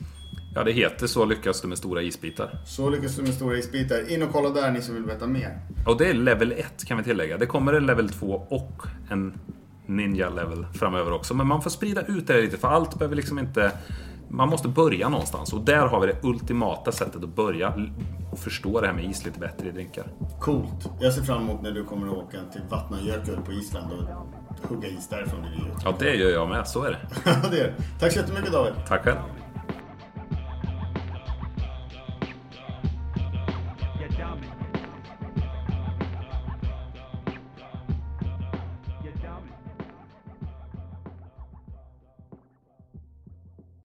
ja, 0.56 0.64
det 0.64 0.72
heter 0.72 1.08
Så 1.08 1.26
lyckas 1.26 1.62
du 1.62 1.68
med 1.68 1.78
stora 1.78 2.02
isbitar. 2.02 2.60
Så 2.66 2.90
lyckas 2.90 3.16
du 3.16 3.22
med 3.22 3.34
stora 3.34 3.58
isbitar. 3.58 4.12
In 4.12 4.24
och 4.24 4.32
kolla 4.32 4.50
där 4.50 4.72
ni 4.72 4.82
som 4.82 4.96
vill 4.96 5.04
veta 5.04 5.28
mer. 5.28 5.60
Och 5.88 5.98
det 5.98 6.10
är 6.10 6.14
level 6.14 6.52
1 6.52 6.86
kan 6.86 6.98
vi 6.98 7.04
tillägga. 7.04 7.38
Det 7.38 7.46
kommer 7.46 7.74
en 7.74 7.86
level 7.86 8.10
2 8.10 8.28
och 8.50 8.88
en 9.10 9.34
ninja 9.86 10.30
level 10.30 10.66
framöver 10.74 11.12
också. 11.12 11.34
Men 11.34 11.48
man 11.48 11.62
får 11.62 11.70
sprida 11.70 12.02
ut 12.02 12.28
det 12.28 12.42
lite 12.42 12.58
för 12.58 12.68
allt 12.68 13.00
behöver 13.00 13.16
liksom 13.16 13.40
inte... 13.40 13.72
Man 14.34 14.50
måste 14.50 14.68
börja 14.68 15.10
någonstans 15.10 15.54
och 15.54 15.62
där 15.62 15.88
har 15.88 16.00
vi 16.00 16.08
det 16.08 16.24
ultimata 16.24 16.92
sättet 16.92 17.24
att 17.24 17.36
börja 17.36 17.74
och 18.32 18.40
förstå 18.40 18.82
det 18.82 18.88
här 18.88 18.94
med 18.94 19.06
is 19.06 19.26
lite 19.26 19.40
bättre 19.40 19.68
i 19.68 19.72
drinkar. 19.72 20.06
Coolt. 20.40 20.90
Jag 21.00 21.14
ser 21.14 21.22
fram 21.22 21.42
emot 21.42 21.62
när 21.62 21.72
du 21.72 21.84
kommer 21.84 22.08
att 22.08 22.14
åka 22.14 22.38
till 22.52 22.62
Vatnajökull 22.70 23.42
på 23.46 23.52
Island 23.52 23.94
och 23.94 24.70
hugga 24.70 24.88
is 24.88 25.08
därifrån. 25.08 25.46
Ja, 25.84 25.94
det 26.00 26.16
gör 26.16 26.30
jag 26.30 26.50
med. 26.50 26.68
Så 26.68 26.84
är 26.84 26.92
det. 26.92 27.32
Det 27.52 27.60
är. 27.60 27.76
Tack 28.00 28.12
så 28.12 28.20
jättemycket 28.20 28.52
David. 28.52 28.74
Tack 28.88 29.04
själv. 29.04 29.18